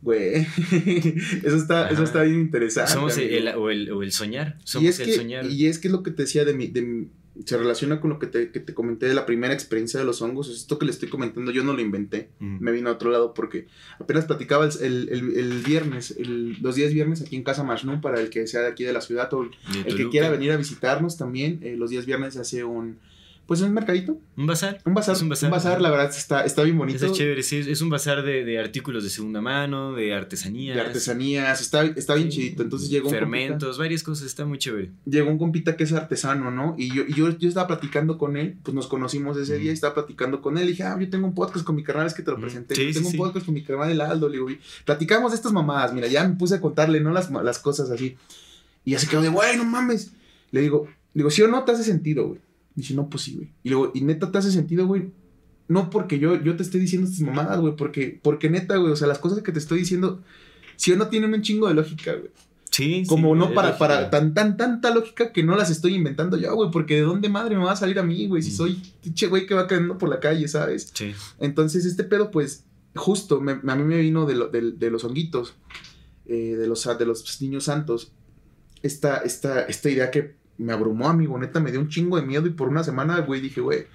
[0.00, 0.36] Güey,
[1.44, 2.90] eso está, eso está bien interesante.
[2.90, 5.44] Somos el, o, el, soñar, somos el soñar.
[5.50, 7.08] Y es que es lo que te decía de mi, de,
[7.44, 10.22] se relaciona con lo que te, que te, comenté de la primera experiencia de los
[10.22, 10.48] hongos.
[10.48, 12.30] Esto que le estoy comentando, yo no lo inventé.
[12.38, 13.66] Me vino a otro lado porque
[13.98, 18.30] apenas platicaba el, el, el, viernes, los días viernes aquí en Casa Mashnun, para el
[18.30, 21.60] que sea de aquí de la ciudad o el, que quiera venir a visitarnos también.
[21.62, 22.98] Eh, los días viernes se hace un
[23.50, 24.16] pues un mercadito.
[24.36, 24.80] Un bazar.
[24.84, 25.16] Un bazar.
[25.20, 25.80] un bazar.
[25.80, 27.04] la verdad, está, está bien bonito.
[27.04, 27.56] Es chévere, sí.
[27.56, 30.76] Es un bazar de, de, artículos de segunda mano, de artesanías.
[30.76, 32.62] De artesanías, está, está bien chidito.
[32.62, 34.92] Entonces llegó un Fermentos, varias cosas, está muy chévere.
[35.04, 36.76] Llegó un compita que es artesano, ¿no?
[36.78, 39.94] Y yo, yo, yo estaba platicando con él, pues nos conocimos ese día y estaba
[39.94, 40.66] platicando con él.
[40.66, 42.76] Y dije, ah, yo tengo un podcast con mi carnal, es que te lo presenté.
[42.92, 44.28] tengo un podcast con mi carnal, el Aldo.
[44.28, 44.48] Le digo,
[44.84, 45.92] platicamos de estas mamadas.
[45.92, 47.10] Mira, ya me puse a contarle, ¿no?
[47.10, 48.16] Las, las cosas así.
[48.84, 50.12] Y ya se quedó de, güey, no mames.
[50.52, 53.34] Le digo, le digo, sí o no te hace sentido, güey Dice, no, pues sí,
[53.34, 53.52] güey.
[53.62, 55.10] Y luego, y neta te hace sentido, güey.
[55.68, 58.96] No porque yo, yo te esté diciendo estas mamadas, güey, porque, porque neta, güey, o
[58.96, 60.22] sea, las cosas que te estoy diciendo,
[60.76, 62.30] si o no tienen un chingo de lógica, güey.
[62.70, 66.54] Sí, Como no para, para tan, tan, tanta lógica que no las estoy inventando yo,
[66.54, 68.54] güey, porque de dónde madre me va a salir a mí, güey, si mm.
[68.54, 70.90] soy che, güey, que va caminando por la calle, ¿sabes?
[70.94, 71.12] Sí.
[71.40, 75.54] Entonces, este pedo, pues, justo, a mí me vino de, de, los honguitos,
[76.26, 78.12] eh, de, los, de los niños santos,
[78.82, 81.38] esta, esta, esta idea que me abrumó, amigo.
[81.38, 83.86] Neta, me dio un chingo de miedo y por una semana, güey, dije, güey,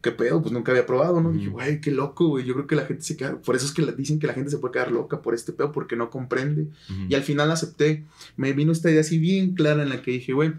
[0.00, 0.40] ¿qué pedo?
[0.40, 1.32] Pues nunca había probado, ¿no?
[1.32, 2.44] Dije, güey, qué loco, güey.
[2.44, 3.40] Yo creo que la gente se queda.
[3.40, 5.72] Por eso es que dicen que la gente se puede quedar loca por este pedo
[5.72, 6.68] porque no comprende.
[7.08, 8.04] Y al final acepté.
[8.36, 10.54] Me vino esta idea así bien clara en la que dije, güey,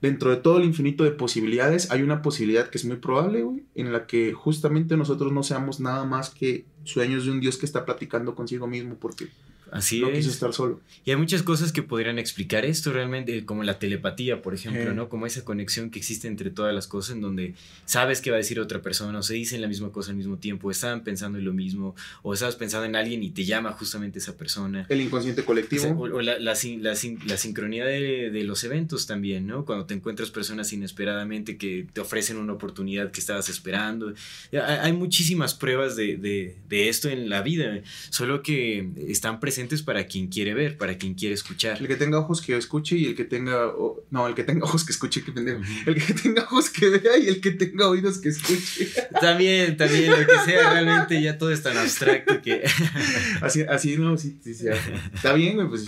[0.00, 3.64] dentro de todo el infinito de posibilidades, hay una posibilidad que es muy probable, güey,
[3.74, 7.66] en la que justamente nosotros no seamos nada más que sueños de un Dios que
[7.66, 9.28] está platicando consigo mismo, porque
[9.72, 10.16] Así no es.
[10.18, 10.80] quiso estar solo.
[11.04, 14.94] Y hay muchas cosas que podrían explicar esto realmente, como la telepatía, por ejemplo, Eh.
[14.94, 15.08] ¿no?
[15.08, 17.54] Como esa conexión que existe entre todas las cosas en donde
[17.84, 20.38] sabes que va a decir otra persona, o se dicen la misma cosa al mismo
[20.38, 24.18] tiempo, estaban pensando en lo mismo, o estabas pensando en alguien y te llama justamente
[24.18, 24.86] esa persona.
[24.88, 25.86] El inconsciente colectivo.
[25.88, 29.64] O, o la, la sin- la sin- la sincronía de, de los eventos también, ¿no?
[29.64, 34.14] Cuando te encuentras personas inesperadamente que te ofrecen una oportunidad que estabas esperando.
[34.52, 39.57] Hay, hay muchísimas pruebas de, de- de esto en la vida, solo que están presentes
[39.84, 41.78] para quien quiere ver, para quien quiere escuchar.
[41.80, 43.72] El que tenga ojos que escuche y el que tenga.
[44.10, 45.60] no, el que tenga ojos que escuche, que pendejo.
[45.86, 48.88] El que tenga ojos que vea y el que tenga oídos que escuche.
[49.20, 52.62] También, también, lo que sea, realmente ya todo es tan abstracto que...
[53.40, 54.66] Así, así no, sí, sí, sí.
[55.14, 55.86] Está bien, güey, pues.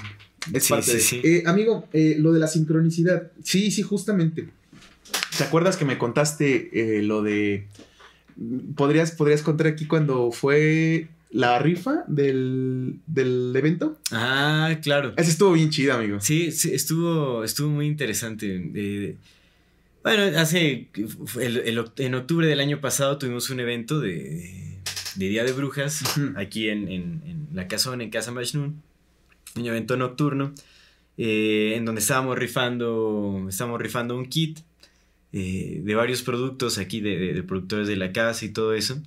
[0.52, 1.20] Es Sí, parte sí, de- sí.
[1.22, 3.30] Eh, amigo, eh, lo de la sincronicidad.
[3.44, 4.48] Sí, sí, justamente.
[5.36, 7.66] ¿Te acuerdas que me contaste eh, lo de.
[8.74, 13.98] ¿Podrías, ¿Podrías contar aquí cuando fue la rifa del, del evento?
[14.10, 15.12] Ah, claro.
[15.16, 16.20] Esa estuvo bien chida, amigo.
[16.20, 18.70] Sí, sí, estuvo, estuvo muy interesante.
[18.74, 19.16] Eh,
[20.02, 20.88] bueno, hace,
[21.40, 24.78] el- el en octubre del año pasado tuvimos un evento de,
[25.16, 26.02] de Día de Brujas
[26.36, 28.82] aquí en, en- en la casona, en Casa Majnun.
[29.56, 30.54] Un evento nocturno
[31.18, 34.60] eh, en donde estábamos rifando, estábamos rifando un kit
[35.32, 39.00] eh, de varios productos aquí de, de- de productores de la casa y todo eso.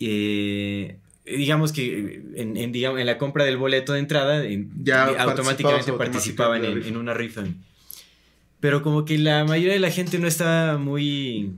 [0.00, 5.10] Eh, digamos que en, en, digamos, en la compra del boleto de entrada en- Ya
[5.10, 7.44] eh, automáticamente participaban en, automáticamente en una rifa.
[8.60, 11.52] Pero como que la mayoría de la gente no estaba muy...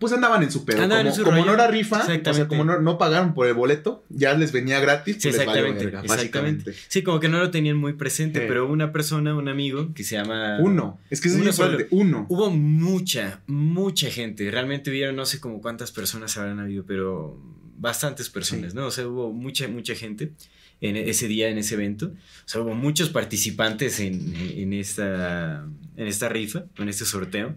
[0.00, 0.82] Pues andaban en su pedo.
[0.82, 3.46] Andaban como, en su como no era rifa, o sea, como no, no pagaron por
[3.46, 5.16] el boleto, ya les venía gratis.
[5.20, 6.40] Sí, pues les valió exactamente, exactamente.
[6.70, 6.74] básicamente.
[6.88, 8.46] Sí, como que no lo tenían muy presente, Eh.
[8.48, 10.58] pero una persona, un amigo que se llama...
[10.60, 10.98] Uno.
[11.10, 11.78] Es que es Uno solo.
[11.90, 12.26] Uno.
[12.28, 14.50] Hubo mucha, mucha gente.
[14.50, 17.38] Realmente hubieron no sé como cuántas personas habrán habido, pero
[17.76, 18.76] bastantes personas, Sí.
[18.76, 18.86] ¿no?
[18.86, 20.32] O sea, hubo mucha, mucha gente
[20.80, 22.06] en ese día, en ese evento.
[22.06, 27.54] O sea, hubo muchos participantes en, en esta, en esta rifa, en este sorteo.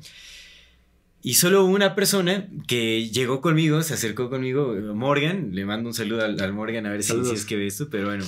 [1.23, 6.23] Y solo una persona que llegó conmigo, se acercó conmigo, Morgan, le mando un saludo
[6.23, 8.23] al, al Morgan a ver si, si es que ve esto, pero bueno,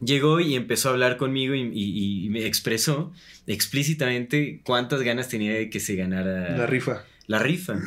[0.00, 3.12] llegó y empezó a hablar conmigo y, y- y me expresó
[3.46, 7.04] explícitamente cuántas ganas tenía de que se ganara La rifa.
[7.28, 7.78] la rifa.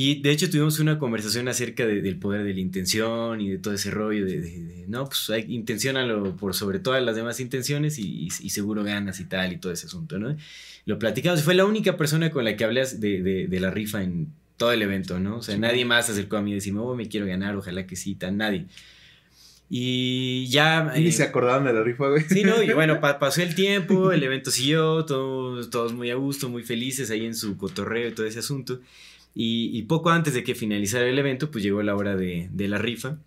[0.00, 3.58] Y de hecho tuvimos una conversación acerca de- del poder de la intención y de
[3.58, 7.40] todo ese rollo de, de- de, no, pues hay, intenciónalo por sobre todas las demás
[7.40, 10.36] intenciones y, y- y seguro ganas y tal y todo ese asunto, ¿no?
[10.86, 14.28] Lo platicamos y fue la única persona con la que hablé de, la rifa en
[14.56, 15.38] todo el evento, ¿no?
[15.38, 15.60] O sea, Sí.
[15.60, 18.14] nadie más se acercó a mí y decirme, oh, me quiero ganar, ojalá que sí,
[18.14, 18.66] tal, nadie.
[19.70, 20.92] Y ya...
[20.96, 22.22] Ni eh, se acordaban de la rifa, güey.
[22.22, 22.62] Sí, ¿no?
[22.62, 26.62] Y bueno, pa- pasó el tiempo, el evento siguió, todos, todos muy a gusto, muy
[26.62, 28.80] felices ahí en su cotorreo y todo ese asunto.
[29.34, 32.68] Y, y poco antes de que finalizara el evento, pues llegó la hora de, de
[32.68, 33.18] la rifa.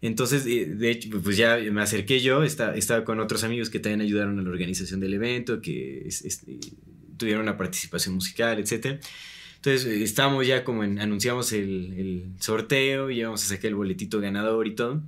[0.00, 3.80] Entonces, eh, de hecho, pues ya me acerqué yo, esta- estaba con otros amigos que
[3.80, 6.58] también ayudaron a la organización del evento, que es- este,
[7.16, 9.00] tuvieron una participación musical, etc.
[9.56, 13.74] Entonces, eh, estábamos ya como en, anunciamos el, el sorteo, y íbamos a sacar el
[13.74, 15.02] boletito ganador y todo.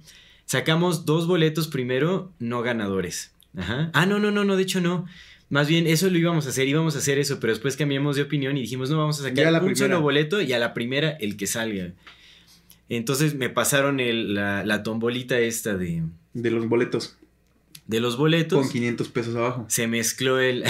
[0.44, 3.32] Sacamos dos boletos primero, no ganadores.
[3.56, 3.90] Ajá.
[3.94, 5.06] Ah, no, no, no, no, de hecho no.
[5.50, 8.22] Más bien, eso lo íbamos a hacer, íbamos a hacer eso, pero después cambiamos de
[8.22, 9.86] opinión y dijimos, no, vamos a sacar la un primera.
[9.94, 11.92] solo boleto y a la primera el que salga.
[12.88, 16.02] Entonces me pasaron el- la, la tombolita esta de,
[16.34, 17.16] De los boletos.
[17.86, 18.58] de los boletos.
[18.60, 19.66] Con 500 pesos abajo.
[19.68, 20.64] Se mezcló el...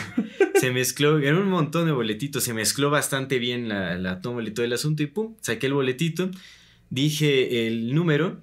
[0.60, 4.52] se mezcló, eran un montón de boletitos, se mezcló bastante bien la, la tómbola y
[4.52, 6.30] todo el asunto y pum, saqué el boletito,
[6.90, 8.40] dije el número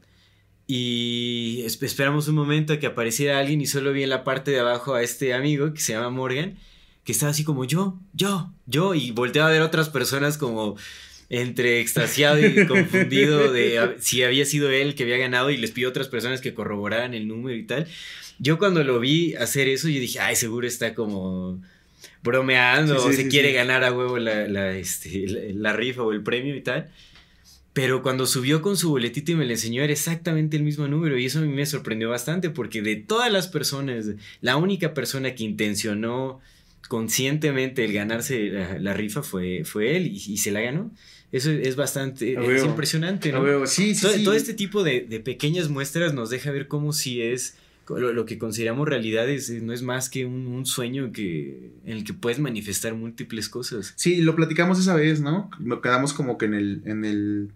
[0.68, 4.52] y esp- esperamos un momento a que apareciera alguien y solo vi en la parte
[4.52, 6.58] de abajo a este amigo que se llama Morgan,
[7.06, 10.76] que estaba así como yo, yo, yo, y volteaba a ver otras personas como
[11.30, 15.72] entre extasiado y confundido de a- si había sido él que había ganado y les
[15.72, 17.88] pidió a otras personas que corroboraran el número y tal.
[18.40, 21.60] Yo cuando lo vi hacer eso, yo dije, ay, seguro está como
[22.24, 25.74] bromeando, Sí, sí, o se sí, quiere ganar a huevo la, la, este, la, la
[25.74, 26.90] rifa o el premio y tal.
[27.78, 31.16] Pero cuando subió con su boletito y me lo enseñó, era exactamente el mismo número.
[31.16, 34.08] Y eso a mí me sorprendió bastante, porque de todas las personas,
[34.42, 36.40] la única persona que intencionó
[36.88, 40.90] conscientemente el ganarse la, la rifa fue, fue él y, y se la ganó.
[41.32, 42.66] Eso es bastante, Lo es veo.
[42.66, 43.44] impresionante, Lo ¿no?
[43.44, 43.68] veo.
[43.68, 44.24] Sí, sí, todo, sí.
[44.24, 47.58] todo este tipo de, de pequeñas muestras nos deja ver cómo sí es
[47.90, 52.40] lo, que consideramos realidades no es más que un, sueño que, en el que puedes
[52.40, 53.94] manifestar múltiples cosas.
[53.96, 55.50] Sí, lo platicamos esa vez, ¿no?
[55.60, 57.52] Nos quedamos como que en el, en el en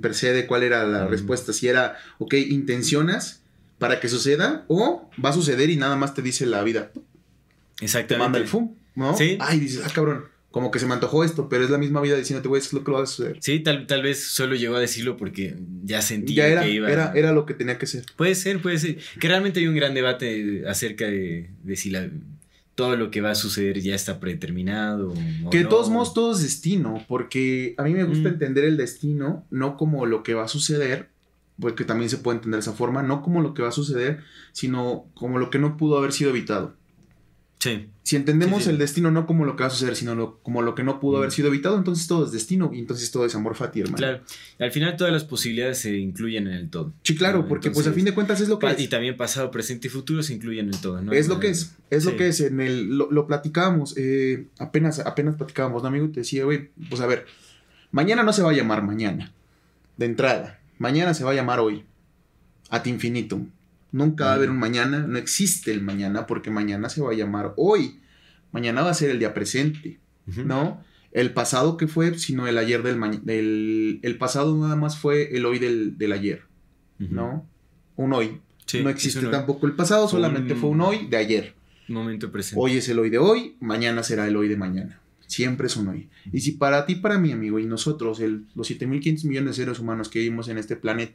[0.00, 1.52] per se de cuál era la respuesta.
[1.52, 3.42] Si era, ok, intencionas
[3.78, 6.90] para que suceda o va a suceder y nada más te dice la vida.
[7.80, 8.14] Exactamente.
[8.14, 9.16] Te manda el fum, ¿no?
[9.16, 9.36] Sí.
[9.40, 12.16] Ay, dices, ah, cabrón como que se me antojó esto, pero es la misma vida
[12.16, 13.38] diciéndote, güey, es lo que lo va a suceder.
[13.40, 16.88] Sí, tal, tal vez solo llegó a decirlo porque ya sentía era, que iba.
[16.88, 18.04] Era, era lo que tenía que ser.
[18.14, 18.98] Puede ser, puede ser.
[19.18, 22.08] Que realmente hay un gran debate acerca de, de si la,
[22.74, 25.14] todo lo que va a suceder ya está predeterminado.
[25.50, 28.32] que de todos modos todo es destino, porque a mí me gusta mm.
[28.32, 31.08] entender el destino no como lo que va a suceder,
[31.60, 34.20] porque también se puede entender de esa forma, no como lo que va a suceder,
[34.52, 36.74] sino como lo que no pudo haber sido evitado.
[38.04, 40.84] Si entendemos el destino no como lo que va a suceder, sino como lo que
[40.84, 41.32] no pudo haber mm.
[41.32, 43.96] sido evitado, entonces todo es destino y entonces todo es amor fati, hermano.
[43.96, 44.20] Claro.
[44.58, 46.92] Al final todas las posibilidades se incluyen en el todo.
[47.02, 48.78] Sí, claro, porque pues a fin de cuentas es lo que es.
[48.78, 51.12] Y también pasado, presente y futuro se incluyen en el todo, ¿no?
[51.12, 52.40] Es lo que es, es lo que es.
[52.40, 56.06] En el, lo, lo platicábamos, eh, apenas, apenas platicábamos, ¿no, amigo?
[56.10, 57.24] Te decía, güey, pues a ver,
[57.90, 59.32] mañana no se va a llamar mañana,
[59.96, 60.60] de entrada.
[60.76, 61.84] Mañana se va a llamar hoy,
[62.68, 63.48] ad infinitum.
[63.94, 67.14] Nunca va a haber un mañana, no existe el mañana porque mañana se va a
[67.14, 68.00] llamar hoy.
[68.50, 70.82] Mañana va a ser el día presente, ¿no?
[71.12, 73.22] El pasado que fue, sino el ayer del mañana.
[73.28, 76.42] El, pasado nada más fue el hoy del, ayer,
[76.98, 77.48] ¿no?
[77.94, 78.40] Un hoy.
[78.82, 81.54] no existe tampoco el pasado, solamente fue un hoy de ayer.
[81.86, 82.60] Momento presente.
[82.60, 85.00] Hoy es el hoy de hoy, mañana será el hoy de mañana.
[85.28, 86.08] Siempre es un hoy.
[86.32, 89.78] Y si para ti, para mi amigo, y nosotros, el, los 7.500 millones de seres
[89.78, 91.14] humanos que vivimos en este planeta,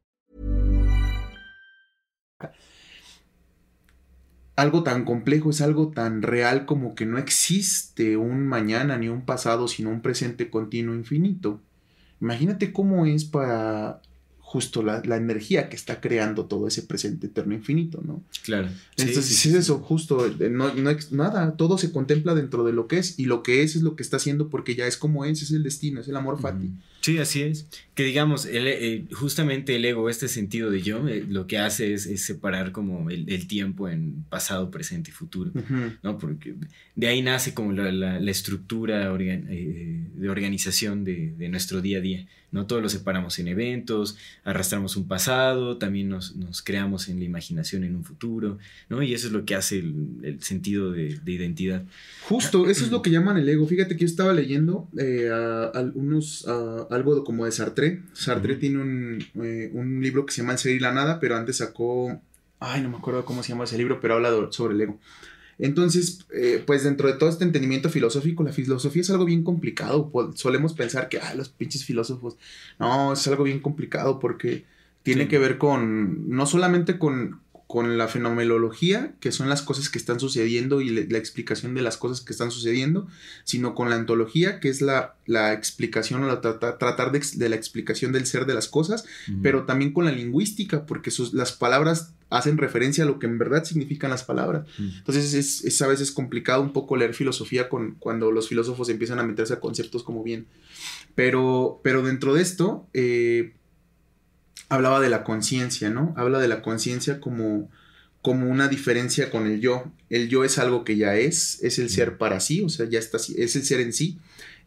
[4.61, 9.25] Algo tan complejo es algo tan real como que no existe un mañana ni un
[9.25, 11.59] pasado, sino un presente continuo infinito.
[12.21, 14.01] Imagínate cómo es para
[14.37, 18.21] justo la, energía que está creando todo ese presente eterno infinito, ¿no?
[18.43, 18.67] Claro.
[18.97, 22.99] Entonces, es eso, justo, eh, no, no, nada, todo se contempla dentro de lo que
[22.99, 25.41] es y lo que es es lo que está haciendo porque ya es como es,
[25.41, 26.69] es el destino, es el amor fati.
[27.01, 27.67] Sí, así es.
[27.95, 31.93] Que digamos, el, eh, justamente el ego, este sentido de yo, eh, lo que hace
[31.93, 35.51] es, separar como el, tiempo en pasado, presente y futuro,
[36.03, 36.17] ¿no?
[36.19, 36.55] Porque
[36.95, 42.27] de ahí nace como la, estructura de organización de, de nuestro día a día.
[42.51, 42.67] ¿no?
[42.67, 47.95] Todo lo separamos en eventos, arrastramos un pasado, también nos, creamos en la imaginación en
[47.95, 48.57] un futuro,
[48.89, 49.01] ¿no?
[49.01, 51.83] Y eso es lo que hace el, sentido de, identidad.
[52.23, 53.65] Justo, eso es lo que llaman el ego.
[53.65, 55.29] Fíjate que yo estaba leyendo eh,
[55.73, 56.45] algunos,
[56.91, 58.01] algo como de Sartre.
[58.13, 61.57] Sartre tiene eh, un, libro que se llama El ser y la nada, pero antes
[61.57, 62.19] sacó,
[62.59, 64.99] ay, no me acuerdo cómo se llama ese libro, pero habla sobre el ego.
[65.57, 70.11] Entonces, eh, pues dentro de todo este entendimiento filosófico, la filosofía es algo bien complicado.
[70.35, 72.37] solemos pensar que, ah, los pinches filósofos.
[72.79, 74.65] No, es algo bien complicado porque
[75.03, 77.41] tiene que ver con, no solamente con,
[77.71, 81.95] con la fenomenología, que son las cosas que están sucediendo y la explicación de las
[81.95, 83.07] cosas que están sucediendo,
[83.45, 88.11] sino con la ontología, que es la, la explicación o la tratar de, la explicación
[88.11, 89.05] del ser de las cosas,
[89.41, 93.37] pero también con la lingüística, porque sus, las palabras hacen referencia a lo que en
[93.37, 94.67] verdad significan las palabras.
[94.77, 99.23] Entonces es, a veces complicado un poco leer filosofía con, cuando los filósofos empiezan a
[99.23, 100.45] meterse a conceptos como bien.
[101.15, 103.53] Pero, pero dentro de esto, eh,
[104.71, 106.13] hablaba de la conciencia, ¿no?
[106.15, 107.69] Habla de la conciencia como,
[108.21, 109.91] como una diferencia con el yo.
[110.09, 112.97] El yo es algo que ya es, es el ser para sí, o sea, ya
[112.97, 114.17] está, es el ser en sí.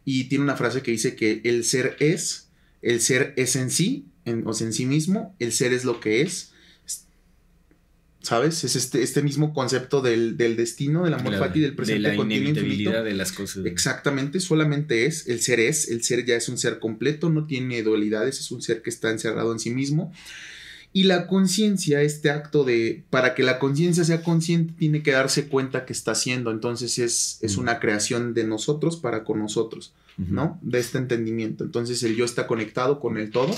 [0.05, 2.49] Y tiene una frase que dice que el ser es,
[2.83, 4.05] el ser es en sí,
[4.45, 6.51] o sea, en sí mismo, el ser es lo que es.
[8.25, 8.63] ¿Sabes?
[8.63, 13.03] Es este, este mismo concepto del, destino, del amor fati, del presente de la inevitabilidad
[13.03, 13.63] de las cosas.
[13.67, 17.83] Exactamente, solamente es, el ser es, el ser ya es un ser completo, no tiene
[17.83, 20.11] dualidades, es un ser que está encerrado en sí mismo.
[20.91, 25.47] Y la conciencia, este acto de, para que la conciencia sea consciente, tiene que darse
[25.47, 26.49] cuenta que está haciendo.
[26.49, 30.57] Entonces es, es una creación de nosotros para con nosotros, ¿no?
[30.63, 31.63] De este entendimiento.
[31.63, 33.55] Entonces el yo está conectado con el todo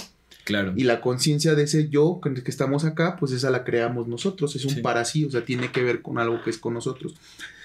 [0.47, 0.71] Claro.
[0.77, 4.07] Y la conciencia de ese yo con el que estamos acá, pues esa la creamos
[4.07, 6.73] nosotros, es un para sí, o sea, tiene que ver con algo que es con
[6.73, 7.15] nosotros.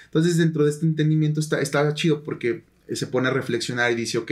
[0.03, 4.17] Entonces, dentro de este entendimiento está, está chido porque se pone a reflexionar y dice,
[4.17, 4.31] ok,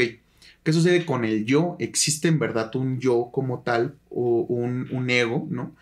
[0.64, 1.78] ¿qué sucede con el yo?
[1.80, 5.74] ¿Existe en verdad un yo como tal o un, un ego, no?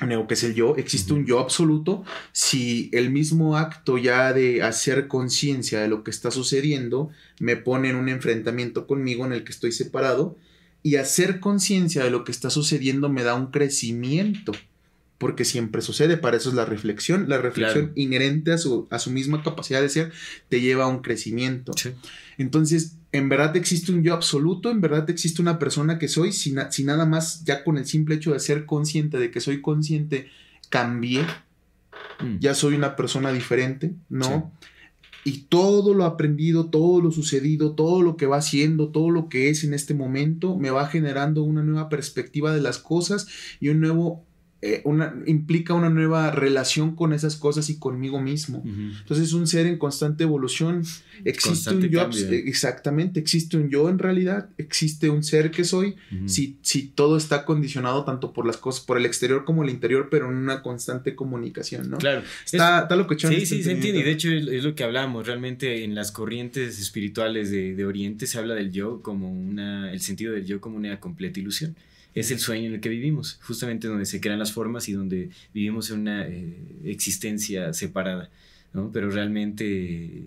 [0.00, 2.04] Un ego que es el yo, existe un yo absoluto.
[2.30, 7.90] Si el mismo acto ya de hacer conciencia de lo que está sucediendo me pone
[7.90, 10.36] en un enfrentamiento conmigo en el que estoy separado,
[10.82, 14.52] y hacer conciencia de lo que está sucediendo me da un crecimiento,
[15.18, 19.10] porque siempre sucede, para eso es la reflexión, la reflexión inherente a su, a su
[19.10, 20.12] misma capacidad de ser
[20.48, 21.72] te lleva a un crecimiento.
[22.38, 26.52] Entonces, en verdad existe un yo absoluto, en verdad existe una persona que soy, si,
[26.52, 30.28] nada más ya con el simple hecho de ser consciente de que soy consciente,
[30.68, 31.22] cambié,
[32.20, 32.38] mm.
[32.38, 34.52] ya soy una persona diferente, ¿no?
[35.28, 39.50] Y todo lo aprendido, todo lo sucedido, todo lo que va haciendo, todo lo que
[39.50, 43.28] es en este momento, me va generando una nueva perspectiva de las cosas
[43.60, 44.24] y un nuevo
[44.60, 48.64] eh, una, implica una nueva relación con esas cosas y conmigo mismo.
[48.64, 50.82] Entonces es un ser en constante evolución.
[51.24, 55.94] Existe un yo, exactamente, existe un yo en realidad, existe un ser que soy,
[56.26, 60.08] si, si todo está condicionado tanto por las cosas, por el exterior como el interior,
[60.10, 61.98] pero en una constante comunicación, ¿no?
[61.98, 62.22] Claro.
[62.44, 64.00] Está, está lo que Sí, sí, se entiende.
[64.00, 65.26] Y de hecho es, lo que hablamos.
[65.26, 70.00] Realmente en las corrientes espirituales de, de Oriente se habla del yo como una, el
[70.00, 71.76] sentido del yo como una completa ilusión
[72.20, 75.30] es el sueño en el que vivimos, justamente donde se crean las formas y donde
[75.52, 78.30] vivimos en una eh, existencia separada,
[78.72, 78.90] ¿no?
[78.92, 80.24] Pero realmente,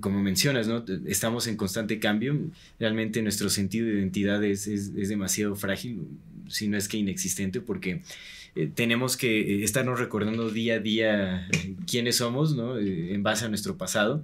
[0.00, 0.84] como mencionas, ¿no?
[1.06, 2.38] Estamos en constante cambio,
[2.78, 6.00] realmente nuestro sentido de identidad es, es, demasiado frágil,
[6.48, 8.02] si no es que inexistente, porque
[8.54, 11.48] eh, tenemos que eh, estarnos recordando día a día
[11.86, 12.78] quiénes somos, ¿no?
[12.78, 14.22] en base a nuestro pasado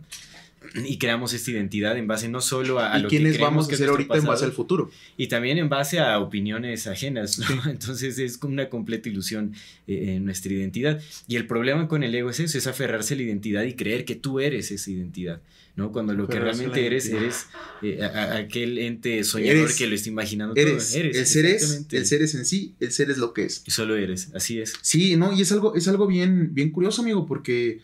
[0.85, 3.89] y creamos esta identidad en base no solo a, ¿Y lo quiénes vamos a ser
[3.89, 8.53] ahorita en base al futuro y también en base a opiniones ajenas entonces es como
[8.55, 9.55] una completa ilusión
[9.87, 13.17] eh, en nuestra identidad y el problema con el ego es eso es aferrarse a
[13.17, 15.41] la identidad y creer que tú eres esa identidad
[15.79, 15.93] ¿no?
[15.93, 17.47] Cuando lo que realmente eres, eres
[17.83, 20.99] eh, aquel ente soñador que lo está imaginando eres, todo.
[20.99, 23.63] Eres, el ser es, el ser es en sí, el ser es lo que es.
[23.65, 24.75] Y solo eres, así es.
[24.83, 27.79] Sí, no, y es algo, es algo bien, bien curioso, amigo, porque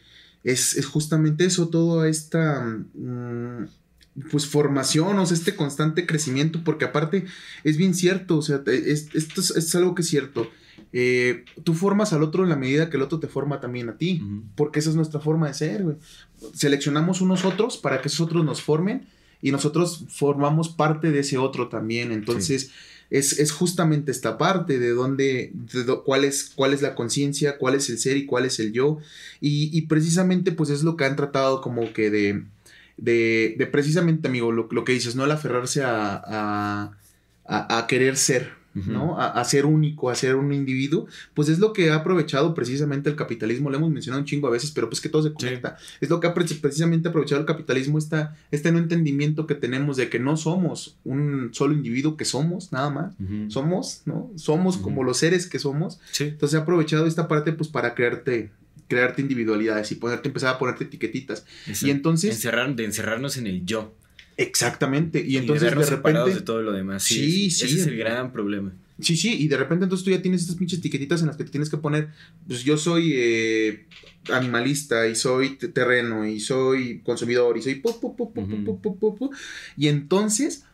[0.44, 3.66] es, justamente eso, toda esta mm,
[4.30, 7.24] pues formación, o sea, este constante crecimiento, porque aparte
[7.64, 10.48] es bien cierto, o sea, esto es, algo que es cierto.
[10.92, 13.96] Eh, tú formas al otro en la medida que el otro te forma también a
[13.96, 14.22] ti,
[14.54, 15.96] porque esa es nuestra forma de ser,
[16.52, 19.08] Seleccionamos unos otros para que esos otros nos formen
[19.40, 22.70] y nosotros formamos parte de ese otro también, entonces
[23.10, 25.52] es, justamente esta parte de dónde,
[26.24, 28.98] es, cuál es la conciencia, cuál es el ser y cuál es el yo.
[29.40, 32.44] Y, precisamente pues es lo que han tratado como que de,
[32.96, 35.24] de, de precisamente, amigo, lo, lo, que dices, ¿no?
[35.24, 36.22] El aferrarse a,
[37.46, 39.18] a, a querer ser, ¿no?
[39.18, 43.16] A, ser único, a ser un individuo, pues es lo que ha aprovechado precisamente el
[43.16, 45.76] capitalismo, lo hemos mencionado un chingo a veces, pero pues que todo se conecta.
[46.00, 50.08] Es lo que ha precisamente aprovechado el capitalismo, esta, este no entendimiento que tenemos de
[50.08, 53.14] que no somos un solo individuo que somos, nada más,
[53.48, 54.30] somos, ¿no?
[54.36, 56.00] Somos como los seres que somos.
[56.18, 58.50] Entonces ha aprovechado esta parte pues para crearte
[58.88, 61.46] crearte individualidades y ponerte, empezar a ponerte etiquetitas.
[61.82, 62.34] Y entonces...
[62.34, 63.94] Encerrar, de encerrarnos en el yo.
[64.36, 65.24] Exactamente.
[65.24, 66.34] Y, entonces de, repente.
[66.34, 67.02] de todo lo demás.
[67.02, 67.66] Sí, sí.
[67.66, 68.72] Ese es el gran problema.
[69.00, 71.42] Sí, sí, y de repente entonces tú ya tienes estas pinches etiquetitas en las que
[71.42, 72.10] te tienes que poner,
[72.46, 73.86] pues yo soy eh,
[74.30, 77.82] animalista y soy terreno y soy consumidor y soy...
[79.76, 80.64] y entonces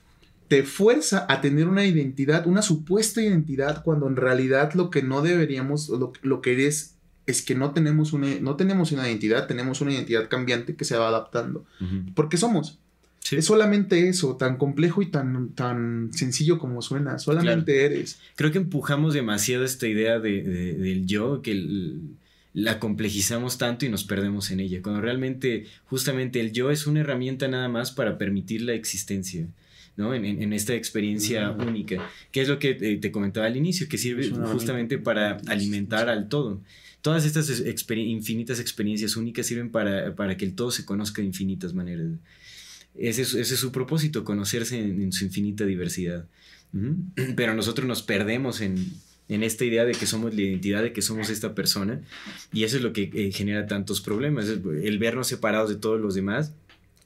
[0.48, 5.22] te fuerza a tener una identidad, una supuesta identidad, cuando en realidad lo que no
[5.22, 6.96] deberíamos, lo, lo que es
[7.26, 10.96] es que no tenemos, una, no tenemos una identidad, tenemos una identidad cambiante que se
[10.96, 11.64] va adaptando.
[12.14, 12.78] Porque somos.
[13.30, 18.18] Es solamente eso, tan complejo y tan, tan sencillo como suena, solamente eres.
[18.34, 21.54] Creo que empujamos demasiado esta idea de, del yo, que
[22.52, 27.00] la complejizamos tanto y nos perdemos en ella, cuando realmente justamente el yo es una
[27.00, 29.46] herramienta nada más para permitir la existencia.
[29.96, 30.14] ¿no?
[30.14, 34.98] En, esta experiencia única, que es lo que te, comentaba al inicio, que sirve justamente
[34.98, 36.60] para alimentar al todo.
[37.02, 41.74] Todas estas infinitas experiencias únicas sirven para, para, que el todo se conozca de infinitas
[41.74, 42.08] maneras.
[43.00, 46.26] Ese es, su propósito, conocerse en, su infinita diversidad.
[47.34, 48.92] Pero nosotros nos perdemos en,
[49.28, 52.02] en esta idea de que somos la identidad, de que somos esta persona,
[52.52, 56.14] y eso es lo que eh, genera tantos problemas, el vernos separados de todos los
[56.14, 56.52] demás.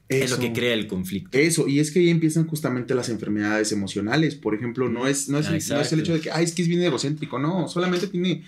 [0.08, 1.38] Es lo que crea el conflicto.
[1.38, 4.34] Eso, y es que ahí empiezan justamente las enfermedades emocionales.
[4.34, 6.60] Por ejemplo, no es, no es, no es el hecho de que, ay, es que
[6.60, 8.42] es bien egocéntrico, no, solamente tiene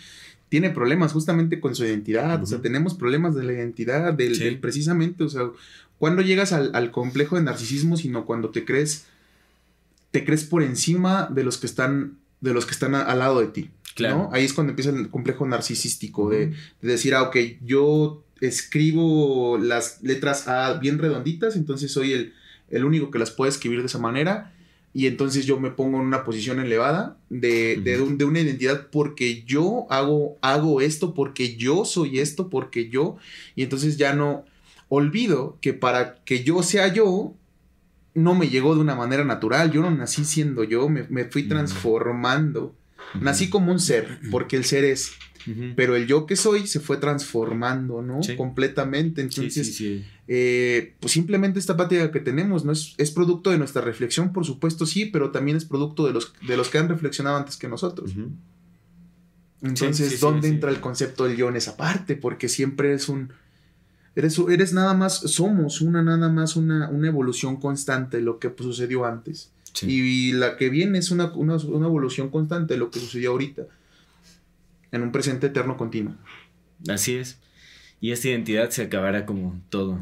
[0.48, 5.24] tiene problemas justamente con su identidad, o sea, tenemos problemas de la identidad, del, precisamente,
[5.24, 5.50] o sea,
[5.98, 9.06] cuando llegas al, complejo de narcisismo, sino cuando te crees,
[10.10, 13.46] te crees por encima de los que están, de los que están al lado de
[13.48, 13.70] ti.
[13.94, 14.28] Claro.
[14.32, 20.46] Ahí es cuando empieza el complejo narcisístico de, decir, ah, ok, yo escribo las letras
[20.46, 22.34] A bien redonditas, entonces soy el,
[22.68, 24.52] el único que las puede escribir de esa manera
[24.96, 29.86] y entonces yo me pongo en una posición elevada de, de, una identidad porque yo
[29.90, 33.18] hago, hago esto, porque yo soy esto, porque yo,
[33.54, 34.46] y entonces ya no
[34.88, 37.34] olvido que para que yo sea yo,
[38.14, 41.48] no me llegó de una manera natural, yo no nací siendo yo, me, me fui
[41.48, 42.74] transformando,
[43.20, 45.12] nací como un ser, porque el ser es,
[45.76, 48.20] pero el yo que soy se fue transformando, ¿no?
[48.36, 49.20] Completamente.
[49.20, 49.80] Entonces,
[50.26, 52.72] eh, pues simplemente esta práctica que tenemos, ¿no?
[52.72, 56.32] Es, es, producto de nuestra reflexión, por supuesto, sí, pero también es producto de los,
[56.46, 58.12] de los que han reflexionado antes que nosotros.
[59.62, 62.16] Entonces, ¿dónde entra el concepto del yo en esa parte?
[62.16, 63.32] Porque siempre es un...
[64.16, 68.52] Eres, eres nada más, somos una nada más una, una evolución constante de lo que
[68.58, 69.52] sucedió antes.
[69.82, 73.66] Y, la que viene es una, una, una evolución constante de lo que sucedió ahorita
[74.90, 76.14] en un presente eterno continuo.
[76.88, 77.38] Así es.
[78.00, 80.00] Y esta identidad se acabará como todo.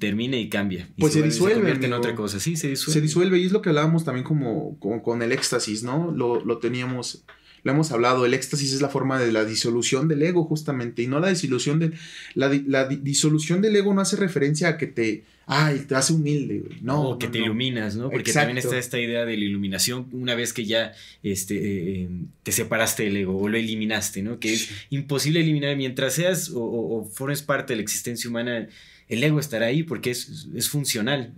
[0.00, 0.88] Termina y cambia.
[0.98, 1.70] pues se, disuelve.
[1.70, 2.40] en otra cosa.
[2.40, 2.92] Sí, se disuelve.
[2.92, 6.10] Se disuelve y es lo que hablábamos también como, con el éxtasis, ¿no?
[6.10, 7.24] Lo, lo teníamos
[7.64, 11.06] lo hemos hablado, el éxtasis es la forma de la disolución del ego justamente, y
[11.06, 11.92] no la disolución de
[12.34, 16.64] la, la disolución del ego no hace referencia a que te, ay, te hace humilde,
[16.80, 17.10] no.
[17.10, 18.10] O que te iluminas, ¿no?
[18.10, 20.92] Porque también está esta idea de la iluminación una vez que ya
[21.22, 22.08] este, eh,
[22.42, 24.40] te separaste del ego o lo eliminaste, ¿no?
[24.40, 28.68] Que es imposible eliminar mientras seas o, formes parte de la existencia humana,
[29.08, 31.32] el ego estará ahí porque es, es funcional.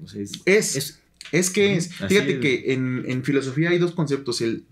[0.46, 1.00] es, es
[1.50, 4.64] que es, fíjate que en, filosofía hay dos conceptos, el,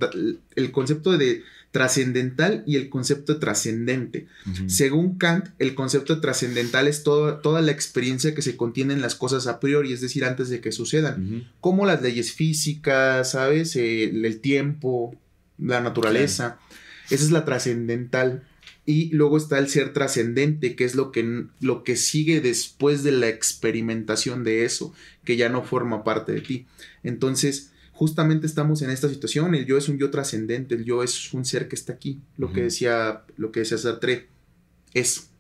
[0.73, 4.27] concepto de trascendental y el concepto trascendente.
[4.67, 9.47] Según Kant, el concepto trascendental es toda la experiencia que se contiene en las cosas
[9.47, 13.75] a priori, es decir, antes de que sucedan, como las leyes físicas, ¿sabes?
[13.77, 15.17] El, tiempo,
[15.59, 16.59] la naturaleza.
[17.11, 18.45] Esa es la trascendental.
[18.85, 23.13] Y luego está el ser trascendente, que es lo que, lo que sigue después de
[23.13, 24.93] la experimentación de eso,
[25.25, 26.67] que ya no forma parte de ti.
[27.05, 31.33] Entonces, justamente estamos en esta situación, el yo es un yo trascendente, el yo es
[31.33, 34.27] un ser que está aquí, lo que decía, lo que decía Sartre,
[34.93, 35.31] es,